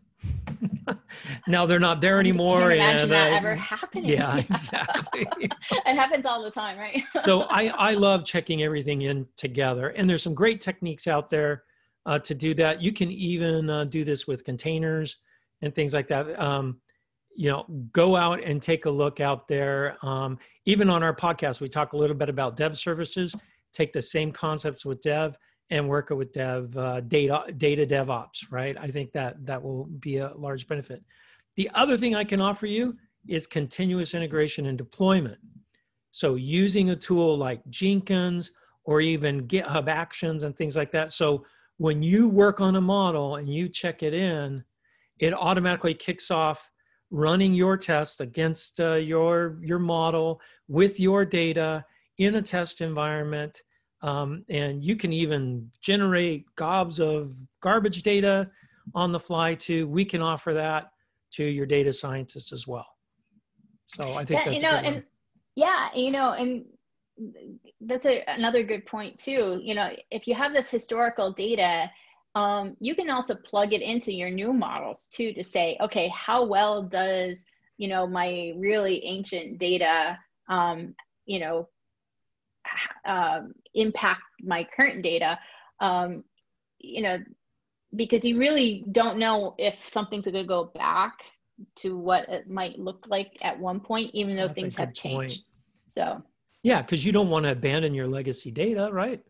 now 1.47 1.65
they're 1.65 1.79
not 1.79 2.01
there 2.01 2.19
anymore. 2.19 2.71
I 2.71 2.77
can't 2.77 2.79
imagine 2.79 3.01
and, 3.03 3.11
that 3.11 3.33
uh, 3.33 3.37
ever 3.37 3.55
happening. 3.55 4.05
Yeah, 4.05 4.37
exactly. 4.49 5.27
it 5.41 5.53
happens 5.85 6.25
all 6.25 6.41
the 6.41 6.51
time, 6.51 6.77
right? 6.77 7.03
so 7.21 7.43
I, 7.43 7.67
I 7.67 7.93
love 7.93 8.25
checking 8.25 8.63
everything 8.63 9.03
in 9.03 9.27
together. 9.35 9.89
And 9.89 10.09
there's 10.09 10.23
some 10.23 10.33
great 10.33 10.61
techniques 10.61 11.07
out 11.07 11.29
there 11.29 11.63
uh, 12.05 12.19
to 12.19 12.35
do 12.35 12.53
that. 12.55 12.81
You 12.81 12.91
can 12.91 13.11
even 13.11 13.69
uh, 13.69 13.85
do 13.85 14.03
this 14.03 14.27
with 14.27 14.43
containers 14.43 15.17
and 15.61 15.73
things 15.73 15.93
like 15.93 16.07
that. 16.07 16.39
Um, 16.39 16.81
you 17.35 17.49
know, 17.49 17.65
go 17.91 18.15
out 18.15 18.43
and 18.43 18.61
take 18.61 18.85
a 18.85 18.89
look 18.89 19.19
out 19.19 19.47
there. 19.47 19.97
Um, 20.03 20.37
even 20.65 20.89
on 20.89 21.01
our 21.01 21.15
podcast, 21.15 21.61
we 21.61 21.67
talk 21.67 21.93
a 21.93 21.97
little 21.97 22.15
bit 22.15 22.29
about 22.29 22.55
dev 22.55 22.77
services. 22.77 23.35
Take 23.71 23.91
the 23.91 24.01
same 24.01 24.31
concepts 24.31 24.85
with 24.85 25.01
dev 25.01 25.35
and 25.69 25.89
work 25.89 26.11
it 26.11 26.15
with 26.15 26.31
dev 26.31 26.75
uh, 26.77 27.01
data 27.01 27.45
data 27.57 27.87
DevOps. 27.87 28.51
Right? 28.51 28.77
I 28.79 28.87
think 28.87 29.11
that 29.13 29.43
that 29.45 29.61
will 29.61 29.85
be 29.85 30.17
a 30.17 30.33
large 30.35 30.67
benefit. 30.67 31.03
The 31.55 31.69
other 31.73 31.97
thing 31.97 32.15
I 32.15 32.23
can 32.23 32.41
offer 32.41 32.67
you 32.67 32.97
is 33.27 33.47
continuous 33.47 34.13
integration 34.13 34.65
and 34.67 34.77
deployment. 34.77 35.37
So 36.11 36.35
using 36.35 36.91
a 36.91 36.95
tool 36.95 37.37
like 37.37 37.67
Jenkins 37.69 38.51
or 38.83 39.01
even 39.01 39.47
GitHub 39.47 39.87
Actions 39.87 40.43
and 40.43 40.55
things 40.55 40.75
like 40.75 40.91
that. 40.91 41.11
So 41.11 41.45
when 41.83 42.01
you 42.01 42.29
work 42.29 42.61
on 42.61 42.77
a 42.77 42.81
model 42.81 43.35
and 43.35 43.49
you 43.49 43.67
check 43.67 44.03
it 44.03 44.13
in, 44.13 44.63
it 45.19 45.33
automatically 45.33 45.93
kicks 45.93 46.31
off 46.31 46.71
running 47.11 47.53
your 47.53 47.75
test 47.75 48.21
against 48.21 48.79
uh, 48.79 48.93
your 48.93 49.59
your 49.61 49.79
model 49.79 50.39
with 50.69 50.97
your 50.97 51.25
data 51.25 51.83
in 52.19 52.35
a 52.35 52.41
test 52.41 52.79
environment. 52.79 53.63
Um, 54.01 54.45
and 54.49 54.81
you 54.81 54.95
can 54.95 55.11
even 55.11 55.69
generate 55.81 56.45
gobs 56.55 57.01
of 57.01 57.33
garbage 57.59 58.01
data 58.01 58.49
on 58.95 59.11
the 59.11 59.19
fly 59.19 59.53
too. 59.53 59.85
We 59.89 60.05
can 60.05 60.21
offer 60.21 60.53
that 60.53 60.85
to 61.33 61.43
your 61.43 61.65
data 61.65 61.91
scientists 61.91 62.53
as 62.53 62.65
well. 62.65 62.87
So 63.87 64.13
i 64.13 64.23
think 64.23 64.39
yeah, 64.39 64.45
that's 64.45 64.55
you 64.55 64.63
know 64.63 64.77
and 64.77 65.03
yeah 65.55 65.89
you 65.93 66.11
know 66.11 66.31
and 66.31 66.63
that's 67.81 68.05
a, 68.05 68.23
another 68.27 68.63
good 68.63 68.85
point 68.85 69.17
too 69.19 69.59
you 69.63 69.75
know 69.75 69.91
if 70.09 70.27
you 70.27 70.33
have 70.33 70.53
this 70.53 70.69
historical 70.69 71.31
data 71.31 71.89
um, 72.35 72.75
you 72.79 72.95
can 72.95 73.09
also 73.09 73.35
plug 73.35 73.73
it 73.73 73.81
into 73.81 74.13
your 74.13 74.29
new 74.29 74.53
models 74.53 75.05
too 75.05 75.33
to 75.33 75.43
say, 75.43 75.77
okay, 75.79 76.07
how 76.09 76.45
well 76.45 76.81
does 76.81 77.45
you 77.77 77.87
know 77.87 78.07
my 78.07 78.53
really 78.57 79.03
ancient 79.05 79.59
data, 79.59 80.17
um, 80.47 80.95
you 81.25 81.39
know, 81.39 81.69
um, 83.05 83.53
impact 83.75 84.21
my 84.41 84.63
current 84.75 85.03
data? 85.03 85.39
Um, 85.79 86.23
you 86.79 87.03
know, 87.03 87.19
because 87.95 88.25
you 88.25 88.39
really 88.39 88.83
don't 88.91 89.19
know 89.19 89.53
if 89.59 89.87
something's 89.87 90.25
going 90.25 90.43
to 90.43 90.47
go 90.47 90.65
back 90.65 91.23
to 91.75 91.95
what 91.95 92.27
it 92.29 92.49
might 92.49 92.79
look 92.79 93.05
like 93.07 93.37
at 93.43 93.59
one 93.59 93.79
point, 93.79 94.09
even 94.13 94.35
though 94.35 94.47
That's 94.47 94.59
things 94.59 94.77
have 94.77 94.93
changed. 94.93 95.43
Point. 95.43 95.47
So. 95.87 96.23
Yeah, 96.63 96.81
because 96.81 97.05
you 97.05 97.11
don't 97.11 97.29
want 97.29 97.45
to 97.45 97.51
abandon 97.51 97.93
your 97.93 98.07
legacy 98.07 98.49
data, 98.49 98.89
right? 98.91 99.21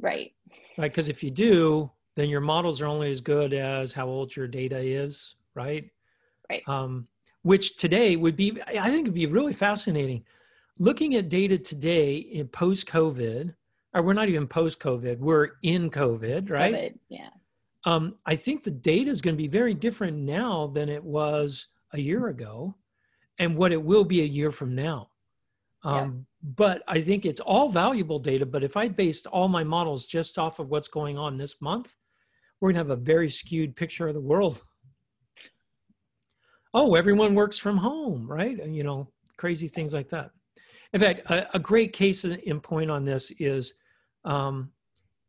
Right. 0.00 0.32
Right, 0.76 0.90
because 0.90 1.08
if 1.08 1.22
you 1.22 1.30
do, 1.30 1.90
then 2.16 2.28
your 2.28 2.40
models 2.40 2.82
are 2.82 2.86
only 2.86 3.10
as 3.10 3.20
good 3.20 3.54
as 3.54 3.92
how 3.92 4.08
old 4.08 4.34
your 4.34 4.48
data 4.48 4.78
is, 4.78 5.36
right? 5.54 5.88
Right. 6.50 6.62
Um, 6.66 7.06
which 7.42 7.76
today 7.76 8.16
would 8.16 8.36
be, 8.36 8.58
I 8.66 8.90
think 8.90 9.02
it'd 9.02 9.14
be 9.14 9.26
really 9.26 9.52
fascinating. 9.52 10.24
Looking 10.78 11.14
at 11.14 11.28
data 11.28 11.56
today 11.58 12.16
in 12.16 12.48
post 12.48 12.88
COVID, 12.88 13.54
or 13.94 14.02
we're 14.02 14.12
not 14.12 14.28
even 14.28 14.46
post 14.46 14.80
COVID, 14.80 15.18
we're 15.18 15.50
in 15.62 15.90
COVID, 15.90 16.50
right? 16.50 16.74
COVID, 16.74 16.98
yeah. 17.08 17.30
Um, 17.84 18.16
I 18.26 18.36
think 18.36 18.62
the 18.62 18.70
data 18.70 19.10
is 19.10 19.20
going 19.20 19.34
to 19.34 19.42
be 19.42 19.48
very 19.48 19.74
different 19.74 20.16
now 20.16 20.68
than 20.68 20.88
it 20.88 21.02
was 21.02 21.66
a 21.92 22.00
year 22.00 22.28
ago 22.28 22.76
and 23.38 23.56
what 23.56 23.72
it 23.72 23.82
will 23.82 24.04
be 24.04 24.22
a 24.22 24.26
year 24.26 24.50
from 24.50 24.74
now. 24.74 25.08
Um, 25.82 25.94
yeah. 25.94 26.31
But 26.42 26.82
I 26.88 27.00
think 27.00 27.24
it's 27.24 27.40
all 27.40 27.68
valuable 27.68 28.18
data. 28.18 28.44
But 28.44 28.64
if 28.64 28.76
I 28.76 28.88
based 28.88 29.26
all 29.26 29.48
my 29.48 29.62
models 29.62 30.06
just 30.06 30.38
off 30.38 30.58
of 30.58 30.70
what's 30.70 30.88
going 30.88 31.16
on 31.16 31.36
this 31.36 31.62
month, 31.62 31.94
we're 32.60 32.72
going 32.72 32.84
to 32.84 32.90
have 32.90 32.98
a 32.98 33.02
very 33.02 33.28
skewed 33.28 33.76
picture 33.76 34.08
of 34.08 34.14
the 34.14 34.20
world. 34.20 34.62
Oh, 36.74 36.94
everyone 36.94 37.34
works 37.34 37.58
from 37.58 37.76
home, 37.76 38.26
right? 38.26 38.56
You 38.66 38.82
know, 38.82 39.12
crazy 39.36 39.68
things 39.68 39.92
like 39.92 40.08
that. 40.08 40.30
In 40.94 41.00
fact, 41.00 41.30
a, 41.30 41.56
a 41.56 41.58
great 41.58 41.92
case 41.92 42.24
in 42.24 42.60
point 42.60 42.90
on 42.90 43.04
this 43.04 43.30
is 43.38 43.74
um, 44.24 44.70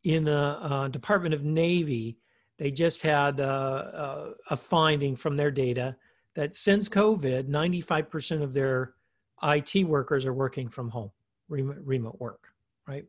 in 0.04 0.24
the 0.24 0.38
uh, 0.38 0.88
Department 0.88 1.34
of 1.34 1.44
Navy. 1.44 2.18
They 2.58 2.70
just 2.70 3.02
had 3.02 3.40
uh, 3.40 3.44
uh, 3.44 4.30
a 4.48 4.56
finding 4.56 5.16
from 5.16 5.36
their 5.36 5.50
data 5.50 5.96
that 6.34 6.56
since 6.56 6.88
COVID, 6.88 7.48
95% 7.48 8.42
of 8.42 8.54
their 8.54 8.94
IT 9.44 9.84
workers 9.84 10.24
are 10.24 10.34
working 10.34 10.68
from 10.68 10.88
home, 10.88 11.10
remote, 11.48 11.78
remote 11.84 12.20
work, 12.20 12.48
right? 12.88 13.04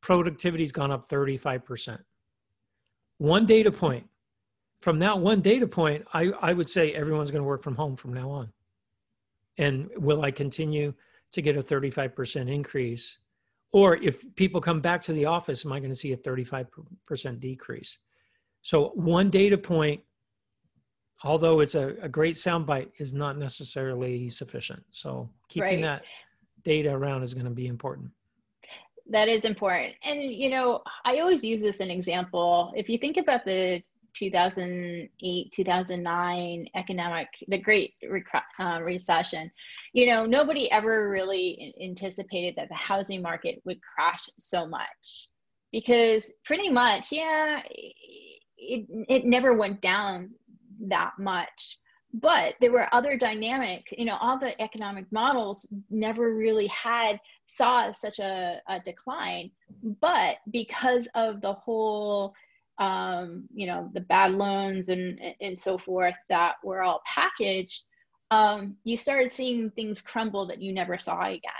Productivity's 0.00 0.72
gone 0.72 0.90
up 0.90 1.08
35% 1.08 2.00
one 3.20 3.44
data 3.44 3.70
point. 3.70 4.08
From 4.78 4.98
that 5.00 5.18
one 5.18 5.42
data 5.42 5.66
point, 5.66 6.06
I, 6.14 6.32
I 6.40 6.54
would 6.54 6.70
say 6.70 6.92
everyone's 6.94 7.30
going 7.30 7.42
to 7.42 7.46
work 7.46 7.62
from 7.62 7.76
home 7.76 7.96
from 7.96 8.14
now 8.14 8.30
on. 8.30 8.50
And 9.58 9.90
will 9.94 10.22
I 10.22 10.30
continue 10.30 10.94
to 11.32 11.42
get 11.42 11.54
a 11.54 11.62
35% 11.62 12.50
increase? 12.50 13.18
Or 13.72 13.96
if 13.96 14.34
people 14.36 14.62
come 14.62 14.80
back 14.80 15.02
to 15.02 15.12
the 15.12 15.26
office, 15.26 15.66
am 15.66 15.72
I 15.72 15.80
going 15.80 15.90
to 15.90 15.96
see 15.96 16.14
a 16.14 16.16
35% 16.16 17.40
decrease? 17.40 17.98
So 18.62 18.88
one 18.94 19.28
data 19.28 19.58
point, 19.58 20.00
although 21.24 21.60
it's 21.60 21.74
a, 21.74 21.94
a 22.02 22.08
great 22.08 22.34
soundbite, 22.34 22.90
is 22.98 23.14
not 23.14 23.38
necessarily 23.38 24.30
sufficient. 24.30 24.82
So 24.90 25.28
keeping 25.48 25.82
right. 25.82 26.00
that 26.00 26.02
data 26.64 26.90
around 26.90 27.22
is 27.22 27.34
going 27.34 27.46
to 27.46 27.50
be 27.50 27.66
important 27.66 28.10
that 29.10 29.28
is 29.28 29.44
important. 29.44 29.94
And, 30.04 30.22
you 30.22 30.50
know, 30.50 30.82
I 31.04 31.18
always 31.18 31.44
use 31.44 31.60
this 31.60 31.80
an 31.80 31.90
example. 31.90 32.72
If 32.76 32.88
you 32.88 32.96
think 32.96 33.16
about 33.16 33.44
the 33.44 33.82
2008 34.14 35.52
2009 35.52 36.66
economic 36.74 37.28
the 37.46 37.56
great 37.56 37.94
uh, 38.58 38.80
recession 38.82 39.48
you 39.92 40.04
know 40.04 40.26
nobody 40.26 40.68
ever 40.72 41.08
really 41.08 41.72
anticipated 41.80 42.54
that 42.56 42.68
the 42.68 42.74
housing 42.74 43.22
market 43.22 43.62
would 43.64 43.78
crash 43.82 44.28
so 44.36 44.66
much 44.66 45.28
because 45.70 46.32
pretty 46.44 46.68
much 46.68 47.12
yeah 47.12 47.62
it, 47.68 48.84
it 49.08 49.24
never 49.24 49.56
went 49.56 49.80
down 49.80 50.30
that 50.88 51.12
much 51.18 51.78
but 52.12 52.56
there 52.60 52.72
were 52.72 52.92
other 52.92 53.16
dynamics 53.16 53.92
you 53.96 54.04
know 54.04 54.16
all 54.20 54.38
the 54.38 54.60
economic 54.60 55.04
models 55.12 55.72
never 55.90 56.34
really 56.34 56.66
had 56.66 57.20
saw 57.46 57.92
such 57.92 58.18
a, 58.18 58.60
a 58.68 58.80
decline 58.80 59.50
but 60.00 60.38
because 60.50 61.08
of 61.14 61.40
the 61.40 61.52
whole 61.52 62.34
um, 62.78 63.44
you 63.54 63.66
know 63.66 63.90
the 63.92 64.00
bad 64.00 64.32
loans 64.32 64.88
and 64.88 65.20
and 65.40 65.56
so 65.56 65.76
forth 65.78 66.16
that 66.28 66.56
were 66.64 66.82
all 66.82 67.02
packaged 67.06 67.84
um, 68.32 68.76
you 68.84 68.96
started 68.96 69.32
seeing 69.32 69.70
things 69.70 70.02
crumble 70.02 70.46
that 70.46 70.62
you 70.62 70.72
never 70.72 70.98
saw 70.98 71.24
again 71.24 71.50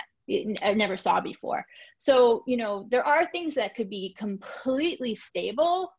I 0.63 0.73
never 0.73 0.97
saw 0.97 1.19
before. 1.19 1.65
So, 1.97 2.43
you 2.47 2.57
know, 2.57 2.87
there 2.89 3.03
are 3.03 3.29
things 3.31 3.55
that 3.55 3.75
could 3.75 3.89
be 3.89 4.15
completely 4.17 5.15
stable 5.15 5.91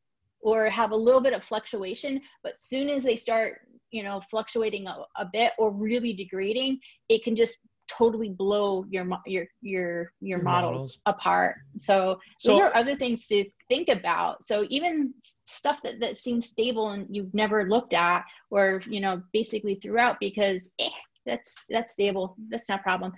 or 0.43 0.69
have 0.69 0.91
a 0.91 0.97
little 0.97 1.21
bit 1.21 1.33
of 1.33 1.45
fluctuation, 1.45 2.21
but 2.43 2.59
soon 2.59 2.89
as 2.89 3.05
they 3.05 3.17
start 3.17 3.61
you 3.91 4.03
know 4.03 4.23
fluctuating 4.31 4.87
a, 4.87 5.05
a 5.17 5.29
bit 5.33 5.53
or 5.59 5.71
really 5.71 6.15
degrading 6.15 6.79
it 7.11 7.23
can 7.23 7.37
just 7.37 7.59
totally 7.89 8.31
blow 8.31 8.85
your 8.89 9.07
your 9.27 9.47
your 9.61 10.13
your, 10.21 10.43
models, 10.43 10.73
models, 10.73 10.99
apart. 11.07 11.57
So, 11.77 12.19
so 12.39 12.53
those 12.53 12.61
are 12.61 12.75
other 12.75 12.97
things 12.97 13.27
to 13.29 13.45
think 13.69 13.89
about. 13.89 14.43
So 14.43 14.67
even 14.71 15.13
stuff 15.47 15.81
that 15.83 16.01
that 16.01 16.19
seems 16.19 16.47
stable 16.47 16.91
and 16.91 17.07
you've 17.11 17.35
never 17.35 17.69
looked 17.69 17.95
at 17.95 18.25
or 18.51 18.81
you 18.87 19.01
know 19.01 19.23
basically 19.33 19.77
throughout 19.77 20.17
because 20.21 20.71
eh, 20.79 20.89
that's 21.27 21.65
that's 21.69 21.93
stable. 21.93 22.37
That's 22.49 22.69
not 22.69 22.81
a 22.81 22.83
problem. 22.83 23.13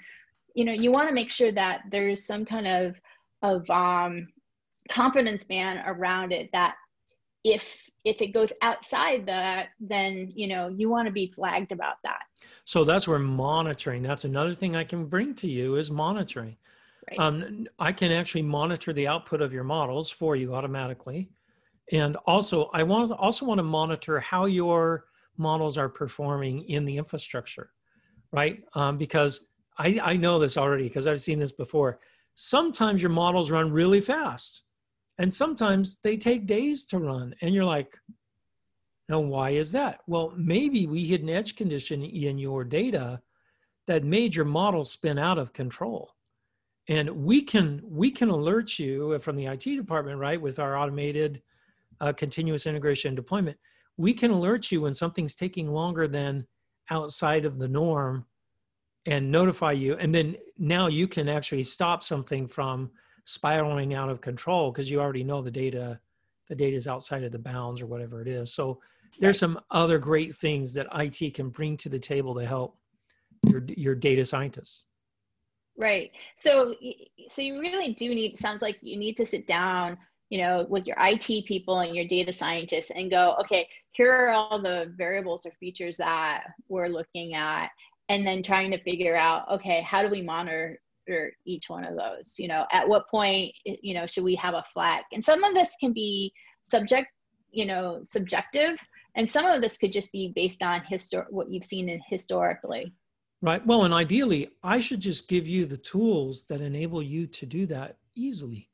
You 0.54 0.64
know 0.64 0.72
you 0.72 0.90
want 0.90 1.08
to 1.08 1.14
make 1.14 1.30
sure 1.30 1.52
that 1.52 1.82
there's 1.90 2.26
some 2.26 2.44
kind 2.44 2.66
of 2.66 2.96
of 3.42 3.68
um 3.70 4.28
confidence 4.90 5.44
band 5.44 5.80
around 5.86 6.32
it 6.32 6.50
that 6.52 6.74
if 7.44 7.90
if 8.04 8.20
it 8.20 8.28
goes 8.28 8.52
outside 8.60 9.26
that 9.26 9.68
then 9.80 10.32
you 10.34 10.46
know 10.46 10.68
you 10.68 10.88
want 10.88 11.06
to 11.06 11.12
be 11.12 11.26
flagged 11.26 11.72
about 11.72 11.96
that. 12.04 12.22
So 12.64 12.84
that's 12.84 13.06
where 13.06 13.18
monitoring 13.18 14.02
that's 14.02 14.24
another 14.24 14.54
thing 14.54 14.76
i 14.76 14.84
can 14.84 15.06
bring 15.06 15.34
to 15.36 15.48
you 15.48 15.76
is 15.76 15.90
monitoring. 15.90 16.56
Right. 17.10 17.20
um, 17.20 17.66
i 17.78 17.92
can 17.92 18.10
actually 18.12 18.42
monitor 18.42 18.92
the 18.92 19.06
output 19.06 19.42
of 19.42 19.52
your 19.52 19.64
models 19.64 20.10
for 20.10 20.36
you 20.36 20.54
automatically. 20.54 21.30
And 21.92 22.16
also 22.26 22.70
i 22.72 22.82
want 22.82 23.12
also 23.12 23.46
want 23.46 23.58
to 23.58 23.64
monitor 23.64 24.20
how 24.20 24.46
your 24.46 25.04
models 25.36 25.76
are 25.76 25.88
performing 25.88 26.62
in 26.62 26.84
the 26.84 26.96
infrastructure 26.96 27.70
right? 28.34 28.64
Um, 28.74 28.98
because 28.98 29.46
I, 29.78 30.00
I 30.02 30.16
know 30.16 30.38
this 30.38 30.58
already 30.58 30.84
because 30.84 31.06
i've 31.06 31.20
seen 31.20 31.38
this 31.38 31.52
before. 31.52 32.00
Sometimes 32.34 33.00
your 33.00 33.12
models 33.12 33.50
run 33.50 33.72
really 33.72 34.00
fast 34.00 34.64
and 35.18 35.32
sometimes 35.32 35.98
they 36.02 36.16
take 36.16 36.46
days 36.46 36.84
to 36.86 36.98
run 36.98 37.34
and 37.40 37.54
you're 37.54 37.64
like 37.64 37.98
now 39.08 39.20
why 39.20 39.50
is 39.50 39.72
that? 39.72 40.00
Well 40.06 40.32
maybe 40.36 40.86
we 40.86 41.04
hit 41.04 41.22
an 41.22 41.28
edge 41.28 41.56
condition 41.56 42.02
in 42.02 42.38
your 42.38 42.64
data 42.64 43.20
that 43.86 44.04
made 44.04 44.34
your 44.34 44.46
model 44.46 44.84
spin 44.84 45.18
out 45.18 45.38
of 45.38 45.52
control. 45.52 46.14
And 46.88 47.10
we 47.10 47.42
can 47.42 47.80
we 47.84 48.10
can 48.10 48.28
alert 48.28 48.78
you 48.78 49.18
from 49.18 49.36
the 49.36 49.46
IT 49.46 49.64
department 49.64 50.18
right 50.18 50.40
with 50.40 50.58
our 50.58 50.76
automated 50.76 51.42
uh, 52.00 52.12
continuous 52.12 52.66
integration 52.66 53.08
and 53.08 53.16
deployment. 53.16 53.56
We 53.96 54.12
can 54.12 54.30
alert 54.30 54.70
you 54.72 54.82
when 54.82 54.94
something's 54.94 55.34
taking 55.34 55.70
longer 55.70 56.08
than 56.08 56.46
outside 56.90 57.44
of 57.44 57.58
the 57.58 57.68
norm 57.68 58.26
and 59.06 59.30
notify 59.30 59.72
you. 59.72 59.96
And 59.96 60.14
then 60.14 60.36
now 60.58 60.88
you 60.88 61.06
can 61.06 61.28
actually 61.28 61.62
stop 61.62 62.02
something 62.02 62.46
from 62.46 62.90
spiraling 63.24 63.94
out 63.94 64.10
of 64.10 64.20
control 64.20 64.70
because 64.70 64.90
you 64.90 65.00
already 65.00 65.24
know 65.24 65.42
the 65.42 65.50
data 65.50 65.98
the 66.48 66.54
data 66.54 66.76
is 66.76 66.86
outside 66.86 67.24
of 67.24 67.32
the 67.32 67.38
bounds 67.38 67.80
or 67.80 67.86
whatever 67.86 68.20
it 68.20 68.28
is. 68.28 68.52
So 68.52 68.80
there's 69.18 69.38
some 69.38 69.58
other 69.70 69.98
great 69.98 70.34
things 70.34 70.74
that 70.74 70.86
IT 70.94 71.34
can 71.34 71.48
bring 71.48 71.76
to 71.78 71.88
the 71.88 71.98
table 71.98 72.34
to 72.34 72.44
help 72.44 72.76
your 73.46 73.64
your 73.68 73.94
data 73.94 74.24
scientists. 74.24 74.84
Right. 75.76 76.10
So 76.36 76.74
so 77.28 77.42
you 77.42 77.60
really 77.60 77.94
do 77.94 78.14
need 78.14 78.38
sounds 78.38 78.62
like 78.62 78.78
you 78.80 78.98
need 78.98 79.16
to 79.16 79.26
sit 79.26 79.46
down 79.46 79.96
you 80.30 80.38
know 80.38 80.66
with 80.68 80.86
your 80.86 80.96
IT 80.98 81.46
people 81.46 81.80
and 81.80 81.94
your 81.94 82.06
data 82.06 82.32
scientists 82.32 82.90
and 82.94 83.10
go 83.10 83.36
okay 83.38 83.68
here 83.92 84.10
are 84.10 84.30
all 84.30 84.60
the 84.60 84.92
variables 84.96 85.44
or 85.46 85.50
features 85.60 85.98
that 85.98 86.44
we're 86.68 86.88
looking 86.88 87.34
at 87.34 87.68
and 88.08 88.26
then 88.26 88.42
trying 88.42 88.70
to 88.70 88.82
figure 88.82 89.16
out 89.16 89.48
okay 89.50 89.82
how 89.82 90.02
do 90.02 90.08
we 90.08 90.22
monitor 90.22 90.80
each 91.44 91.68
one 91.68 91.84
of 91.84 91.96
those 91.96 92.34
you 92.38 92.48
know 92.48 92.64
at 92.72 92.88
what 92.88 93.08
point 93.08 93.52
eh, 93.66 93.76
you 93.82 93.94
know 93.94 94.06
should 94.06 94.24
we 94.24 94.34
have 94.36 94.54
a 94.54 94.64
flag? 94.72 95.04
And 95.12 95.24
some 95.24 95.44
of 95.44 95.54
this 95.54 95.72
can 95.80 95.92
be 95.92 96.32
subject 96.62 97.08
you 97.50 97.66
know 97.66 98.00
subjective 98.02 98.78
and 99.16 99.28
some 99.28 99.46
of 99.46 99.62
this 99.62 99.76
could 99.76 99.92
just 99.92 100.10
be 100.12 100.32
based 100.34 100.62
on 100.62 100.80
histor- 100.90 101.30
what 101.30 101.50
you've 101.50 101.64
seen 101.64 101.88
in 101.88 102.00
historically. 102.08 102.92
Right. 103.42 103.64
Well 103.66 103.84
and 103.84 103.94
ideally 103.94 104.48
i 104.62 104.78
should 104.80 105.00
just 105.00 105.28
give 105.28 105.46
you 105.46 105.66
the 105.66 105.76
tools 105.76 106.44
that 106.44 106.60
enable 106.60 107.02
you 107.02 107.26
to 107.26 107.46
do 107.46 107.66
that 107.66 107.98
easily. 108.14 108.70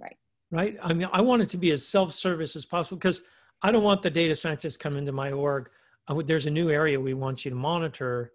Right. 0.00 0.16
Right? 0.50 0.76
I 0.82 0.92
mean 0.92 1.08
i 1.12 1.20
want 1.20 1.42
it 1.42 1.48
to 1.50 1.58
be 1.58 1.70
as 1.70 1.86
self-service 1.86 2.56
as 2.56 2.64
possible 2.64 2.98
because 2.98 3.22
i 3.62 3.70
don't 3.70 3.84
want 3.84 4.02
the 4.02 4.10
data 4.10 4.34
scientists 4.34 4.76
come 4.76 4.96
into 4.96 5.12
my 5.12 5.30
org 5.32 5.70
would, 6.12 6.26
there's 6.26 6.46
a 6.46 6.50
new 6.50 6.70
area 6.70 7.00
we 7.00 7.14
want 7.14 7.44
you 7.44 7.50
to 7.50 7.56
monitor. 7.56 8.32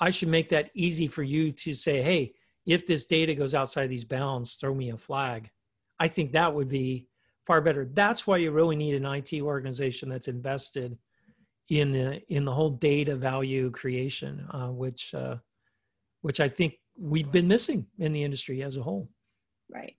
I 0.00 0.10
should 0.10 0.28
make 0.28 0.50
that 0.50 0.70
easy 0.74 1.06
for 1.06 1.22
you 1.22 1.52
to 1.52 1.72
say, 1.72 2.02
hey, 2.02 2.34
if 2.68 2.86
this 2.86 3.06
data 3.06 3.34
goes 3.34 3.54
outside 3.54 3.88
these 3.88 4.04
bounds, 4.04 4.54
throw 4.54 4.74
me 4.74 4.90
a 4.90 4.96
flag. 4.96 5.50
I 5.98 6.06
think 6.06 6.32
that 6.32 6.54
would 6.54 6.68
be 6.68 7.08
far 7.46 7.62
better. 7.62 7.88
That's 7.90 8.26
why 8.26 8.36
you 8.36 8.50
really 8.50 8.76
need 8.76 8.94
an 8.94 9.06
IT 9.06 9.40
organization 9.40 10.10
that's 10.10 10.28
invested 10.28 10.98
in 11.70 11.92
the 11.92 12.22
in 12.32 12.44
the 12.44 12.52
whole 12.52 12.70
data 12.70 13.16
value 13.16 13.70
creation, 13.70 14.46
uh, 14.50 14.68
which 14.68 15.14
uh, 15.14 15.36
which 16.20 16.40
I 16.40 16.48
think 16.48 16.74
we've 16.96 17.32
been 17.32 17.48
missing 17.48 17.86
in 17.98 18.12
the 18.12 18.22
industry 18.22 18.62
as 18.62 18.76
a 18.76 18.82
whole. 18.82 19.08
Right 19.70 19.96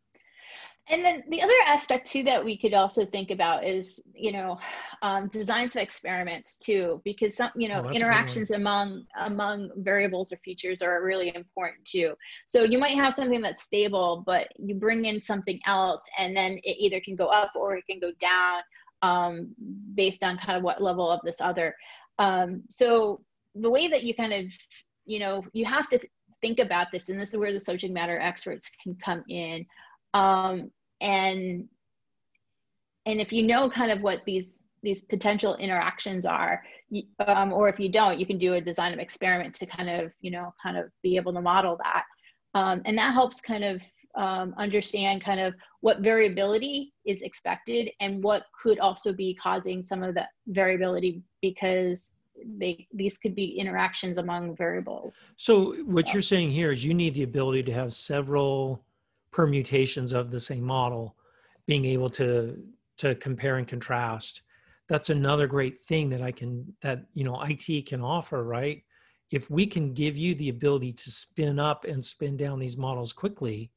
and 0.89 1.05
then 1.05 1.23
the 1.29 1.41
other 1.41 1.53
aspect 1.65 2.07
too 2.07 2.23
that 2.23 2.43
we 2.43 2.57
could 2.57 2.73
also 2.73 3.05
think 3.05 3.29
about 3.29 3.63
is 3.63 4.01
you 4.13 4.31
know 4.31 4.57
um, 5.01 5.27
designs 5.27 5.75
of 5.75 5.81
experiments 5.81 6.57
too 6.57 7.01
because 7.05 7.35
some 7.35 7.49
you 7.55 7.69
know 7.69 7.83
oh, 7.85 7.89
interactions 7.89 8.51
among 8.51 9.05
among 9.19 9.69
variables 9.77 10.31
or 10.33 10.37
features 10.37 10.81
are 10.81 11.03
really 11.03 11.33
important 11.35 11.85
too. 11.85 12.13
So 12.47 12.63
you 12.63 12.79
might 12.79 12.95
have 12.95 13.13
something 13.13 13.41
that's 13.41 13.63
stable 13.63 14.23
but 14.25 14.47
you 14.57 14.75
bring 14.75 15.05
in 15.05 15.21
something 15.21 15.59
else 15.65 16.05
and 16.17 16.35
then 16.35 16.59
it 16.63 16.77
either 16.79 16.99
can 16.99 17.15
go 17.15 17.27
up 17.27 17.51
or 17.55 17.75
it 17.75 17.85
can 17.89 17.99
go 17.99 18.11
down 18.19 18.61
um, 19.01 19.55
based 19.93 20.23
on 20.23 20.37
kind 20.37 20.57
of 20.57 20.63
what 20.63 20.81
level 20.81 21.09
of 21.09 21.21
this 21.23 21.39
other. 21.39 21.75
Um, 22.17 22.63
so 22.69 23.21
the 23.55 23.69
way 23.69 23.87
that 23.87 24.03
you 24.03 24.15
kind 24.15 24.33
of 24.33 24.45
you 25.05 25.19
know 25.19 25.43
you 25.53 25.65
have 25.65 25.87
to 25.89 25.99
think 26.41 26.59
about 26.59 26.87
this 26.91 27.09
and 27.09 27.19
this 27.19 27.33
is 27.33 27.39
where 27.39 27.53
the 27.53 27.59
subject 27.59 27.93
matter 27.93 28.19
experts 28.19 28.71
can 28.83 28.95
come 28.95 29.23
in. 29.29 29.65
Um, 30.13 30.71
and 31.01 31.67
and 33.05 33.19
if 33.19 33.33
you 33.33 33.43
know 33.43 33.69
kind 33.69 33.91
of 33.91 34.01
what 34.01 34.21
these 34.25 34.59
these 34.81 35.01
potential 35.01 35.55
interactions 35.57 36.25
are 36.25 36.63
um, 37.27 37.51
or 37.51 37.69
if 37.69 37.79
you 37.79 37.89
don't 37.89 38.19
you 38.19 38.25
can 38.25 38.37
do 38.37 38.53
a 38.53 38.61
design 38.61 38.93
of 38.93 38.99
experiment 38.99 39.53
to 39.55 39.65
kind 39.65 39.89
of 39.89 40.11
you 40.21 40.31
know 40.31 40.53
kind 40.61 40.77
of 40.77 40.85
be 41.03 41.15
able 41.15 41.33
to 41.33 41.41
model 41.41 41.77
that 41.83 42.03
um, 42.55 42.81
and 42.85 42.97
that 42.97 43.13
helps 43.13 43.41
kind 43.41 43.63
of 43.63 43.81
um, 44.15 44.55
understand 44.57 45.23
kind 45.23 45.39
of 45.39 45.53
what 45.81 45.99
variability 45.99 46.93
is 47.05 47.21
expected 47.21 47.91
and 47.99 48.23
what 48.23 48.43
could 48.59 48.79
also 48.79 49.13
be 49.13 49.35
causing 49.35 49.83
some 49.83 50.01
of 50.01 50.15
the 50.15 50.27
variability 50.47 51.21
because 51.41 52.11
they 52.57 52.87
these 52.93 53.17
could 53.17 53.35
be 53.35 53.59
interactions 53.59 54.17
among 54.17 54.55
variables 54.55 55.25
so 55.35 55.73
what 55.83 56.07
so. 56.07 56.13
you're 56.13 56.21
saying 56.21 56.49
here 56.49 56.71
is 56.71 56.85
you 56.85 56.93
need 56.93 57.13
the 57.13 57.23
ability 57.23 57.61
to 57.61 57.73
have 57.73 57.93
several 57.93 58.83
permutations 59.31 60.13
of 60.13 60.31
the 60.31 60.39
same 60.39 60.63
model 60.63 61.15
being 61.65 61.85
able 61.85 62.09
to 62.09 62.57
to 62.97 63.15
compare 63.15 63.57
and 63.57 63.67
contrast. 63.67 64.41
That's 64.87 65.09
another 65.09 65.47
great 65.47 65.79
thing 65.79 66.09
that 66.09 66.21
i 66.21 66.31
can 66.31 66.73
that 66.81 67.05
you 67.13 67.23
know 67.23 67.41
it 67.41 67.85
can 67.85 68.01
offer 68.01 68.43
right? 68.43 68.83
If 69.31 69.49
we 69.49 69.67
can 69.67 69.93
give 69.93 70.17
you 70.17 70.33
the 70.35 70.49
ability 70.49 70.93
to 70.93 71.11
spin 71.11 71.59
up 71.59 71.85
and 71.85 72.03
spin 72.03 72.37
down 72.37 72.59
these 72.59 72.77
models 72.77 73.13
quickly 73.13 73.71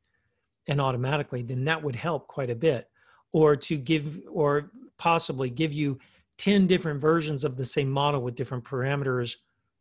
and 0.69 0.81
automatically 0.81 1.43
then 1.43 1.65
that 1.65 1.83
would 1.83 1.97
help 1.97 2.27
quite 2.29 2.51
a 2.51 2.55
bit. 2.55 2.89
Or 3.33 3.57
to 3.57 3.77
give 3.77 4.21
or 4.31 4.71
possibly 4.99 5.51
give 5.51 5.73
you 5.73 5.99
10 6.39 6.67
different 6.67 7.01
versions 7.01 7.45
of 7.45 7.57
the 7.57 7.65
same 7.65 7.91
model 7.91 8.21
with 8.23 8.35
different 8.35 8.65
parameters 8.65 9.37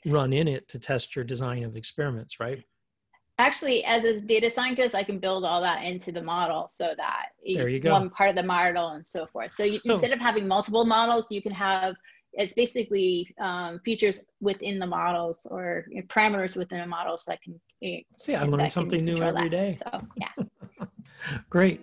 run 0.05 0.34
in 0.34 0.47
it 0.47 0.67
to 0.67 0.79
test 0.79 1.15
your 1.15 1.25
design 1.25 1.63
of 1.63 1.75
experiments 1.75 2.39
right 2.39 2.63
actually 3.41 3.84
as 3.84 4.04
a 4.04 4.19
data 4.19 4.49
scientist 4.49 4.95
i 4.95 5.04
can 5.04 5.19
build 5.19 5.43
all 5.43 5.62
that 5.62 5.84
into 5.84 6.12
the 6.12 6.21
model 6.21 6.67
so 6.69 6.93
that 6.95 7.27
it's 7.43 7.86
one 7.86 8.10
part 8.10 8.30
of 8.30 8.36
the 8.36 8.43
model 8.43 8.89
and 8.89 9.06
so 9.06 9.25
forth 9.27 9.51
so, 9.51 9.63
you, 9.63 9.80
so 9.84 9.93
instead 9.93 10.12
of 10.12 10.19
having 10.19 10.47
multiple 10.47 10.86
models 10.86 11.32
you 11.32 11.41
can 11.41 11.51
have 11.51 11.95
it's 12.34 12.54
basically 12.54 13.27
um, 13.41 13.77
features 13.84 14.23
within 14.39 14.80
the 14.80 14.88
models 14.88 15.45
or 15.51 15.86
parameters 16.08 16.56
within 16.56 16.80
the 16.80 16.88
models 16.88 17.23
that 17.27 17.41
can 17.41 17.60
see 18.19 18.36
i 18.36 18.43
learn 18.43 18.69
something 18.69 19.04
new 19.04 19.21
every 19.21 19.49
that. 19.49 19.51
day. 19.51 19.77
so 19.84 20.01
yeah 20.15 20.86
great 21.49 21.82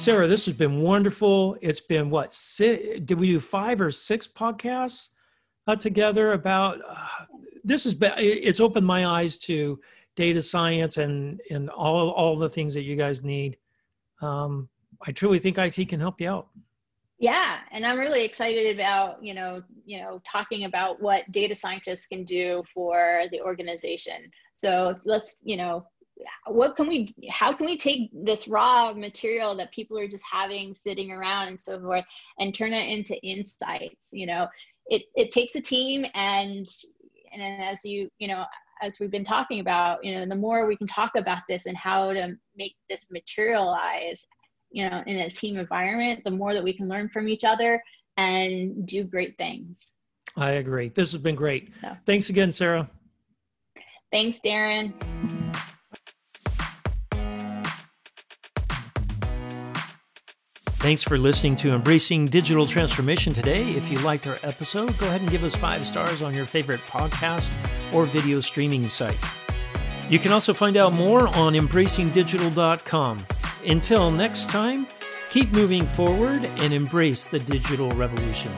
Sarah, 0.00 0.26
this 0.26 0.46
has 0.46 0.54
been 0.54 0.80
wonderful. 0.80 1.58
It's 1.60 1.82
been 1.82 2.08
what? 2.08 2.34
Did 2.56 3.20
we 3.20 3.26
do 3.26 3.38
five 3.38 3.82
or 3.82 3.90
six 3.90 4.26
podcasts 4.26 5.10
uh, 5.66 5.76
together 5.76 6.32
about? 6.32 6.80
Uh, 6.88 7.26
this 7.64 7.84
has 7.84 7.94
been. 7.94 8.14
It's 8.16 8.60
opened 8.60 8.86
my 8.86 9.06
eyes 9.06 9.36
to 9.40 9.78
data 10.16 10.40
science 10.40 10.96
and 10.96 11.38
and 11.50 11.68
all 11.68 12.08
all 12.12 12.38
the 12.38 12.48
things 12.48 12.72
that 12.72 12.80
you 12.80 12.96
guys 12.96 13.22
need. 13.22 13.58
Um, 14.22 14.70
I 15.06 15.12
truly 15.12 15.38
think 15.38 15.58
IT 15.58 15.90
can 15.90 16.00
help 16.00 16.18
you 16.18 16.30
out. 16.30 16.48
Yeah, 17.18 17.58
and 17.70 17.84
I'm 17.84 17.98
really 17.98 18.24
excited 18.24 18.74
about 18.74 19.22
you 19.22 19.34
know 19.34 19.62
you 19.84 20.00
know 20.00 20.22
talking 20.24 20.64
about 20.64 21.02
what 21.02 21.30
data 21.30 21.54
scientists 21.54 22.06
can 22.06 22.24
do 22.24 22.62
for 22.72 23.24
the 23.32 23.42
organization. 23.42 24.30
So 24.54 24.98
let's 25.04 25.36
you 25.42 25.58
know 25.58 25.84
what 26.46 26.76
can 26.76 26.86
we 26.86 27.08
how 27.30 27.52
can 27.52 27.66
we 27.66 27.76
take 27.76 28.10
this 28.12 28.48
raw 28.48 28.92
material 28.92 29.54
that 29.56 29.72
people 29.72 29.98
are 29.98 30.08
just 30.08 30.24
having 30.30 30.74
sitting 30.74 31.10
around 31.10 31.48
and 31.48 31.58
so 31.58 31.80
forth 31.80 32.04
and 32.38 32.54
turn 32.54 32.72
it 32.72 32.88
into 32.88 33.20
insights 33.22 34.10
you 34.12 34.26
know? 34.26 34.46
It 34.86 35.02
it 35.14 35.30
takes 35.30 35.54
a 35.54 35.60
team 35.60 36.04
and 36.14 36.66
and 37.32 37.62
as 37.62 37.84
you 37.84 38.10
you 38.18 38.28
know 38.28 38.44
as 38.82 38.98
we've 38.98 39.10
been 39.10 39.24
talking 39.24 39.60
about 39.60 40.04
you 40.04 40.18
know 40.18 40.26
the 40.26 40.34
more 40.34 40.66
we 40.66 40.76
can 40.76 40.86
talk 40.86 41.12
about 41.16 41.42
this 41.48 41.66
and 41.66 41.76
how 41.76 42.12
to 42.12 42.36
make 42.56 42.76
this 42.88 43.10
materialize 43.10 44.26
you 44.70 44.88
know 44.88 45.02
in 45.06 45.16
a 45.16 45.30
team 45.30 45.56
environment 45.56 46.22
the 46.24 46.30
more 46.30 46.54
that 46.54 46.64
we 46.64 46.72
can 46.72 46.88
learn 46.88 47.08
from 47.08 47.28
each 47.28 47.44
other 47.44 47.82
and 48.16 48.86
do 48.86 49.04
great 49.04 49.36
things. 49.38 49.92
I 50.36 50.52
agree. 50.52 50.88
This 50.88 51.12
has 51.12 51.20
been 51.20 51.34
great. 51.34 51.70
So. 51.80 51.96
thanks 52.06 52.30
again 52.30 52.52
sarah. 52.52 52.88
Thanks 54.10 54.40
darren 54.44 54.92
Thanks 60.80 61.02
for 61.02 61.18
listening 61.18 61.56
to 61.56 61.74
Embracing 61.74 62.24
Digital 62.28 62.66
Transformation 62.66 63.34
today. 63.34 63.68
If 63.68 63.90
you 63.90 63.98
liked 63.98 64.26
our 64.26 64.38
episode, 64.42 64.96
go 64.96 65.06
ahead 65.08 65.20
and 65.20 65.30
give 65.30 65.44
us 65.44 65.54
five 65.54 65.86
stars 65.86 66.22
on 66.22 66.32
your 66.32 66.46
favorite 66.46 66.80
podcast 66.88 67.52
or 67.92 68.06
video 68.06 68.40
streaming 68.40 68.88
site. 68.88 69.18
You 70.08 70.18
can 70.18 70.32
also 70.32 70.54
find 70.54 70.78
out 70.78 70.94
more 70.94 71.28
on 71.36 71.52
embracingdigital.com. 71.52 73.26
Until 73.66 74.10
next 74.10 74.48
time, 74.48 74.86
keep 75.28 75.52
moving 75.52 75.84
forward 75.84 76.46
and 76.46 76.72
embrace 76.72 77.26
the 77.26 77.40
digital 77.40 77.90
revolution. 77.90 78.50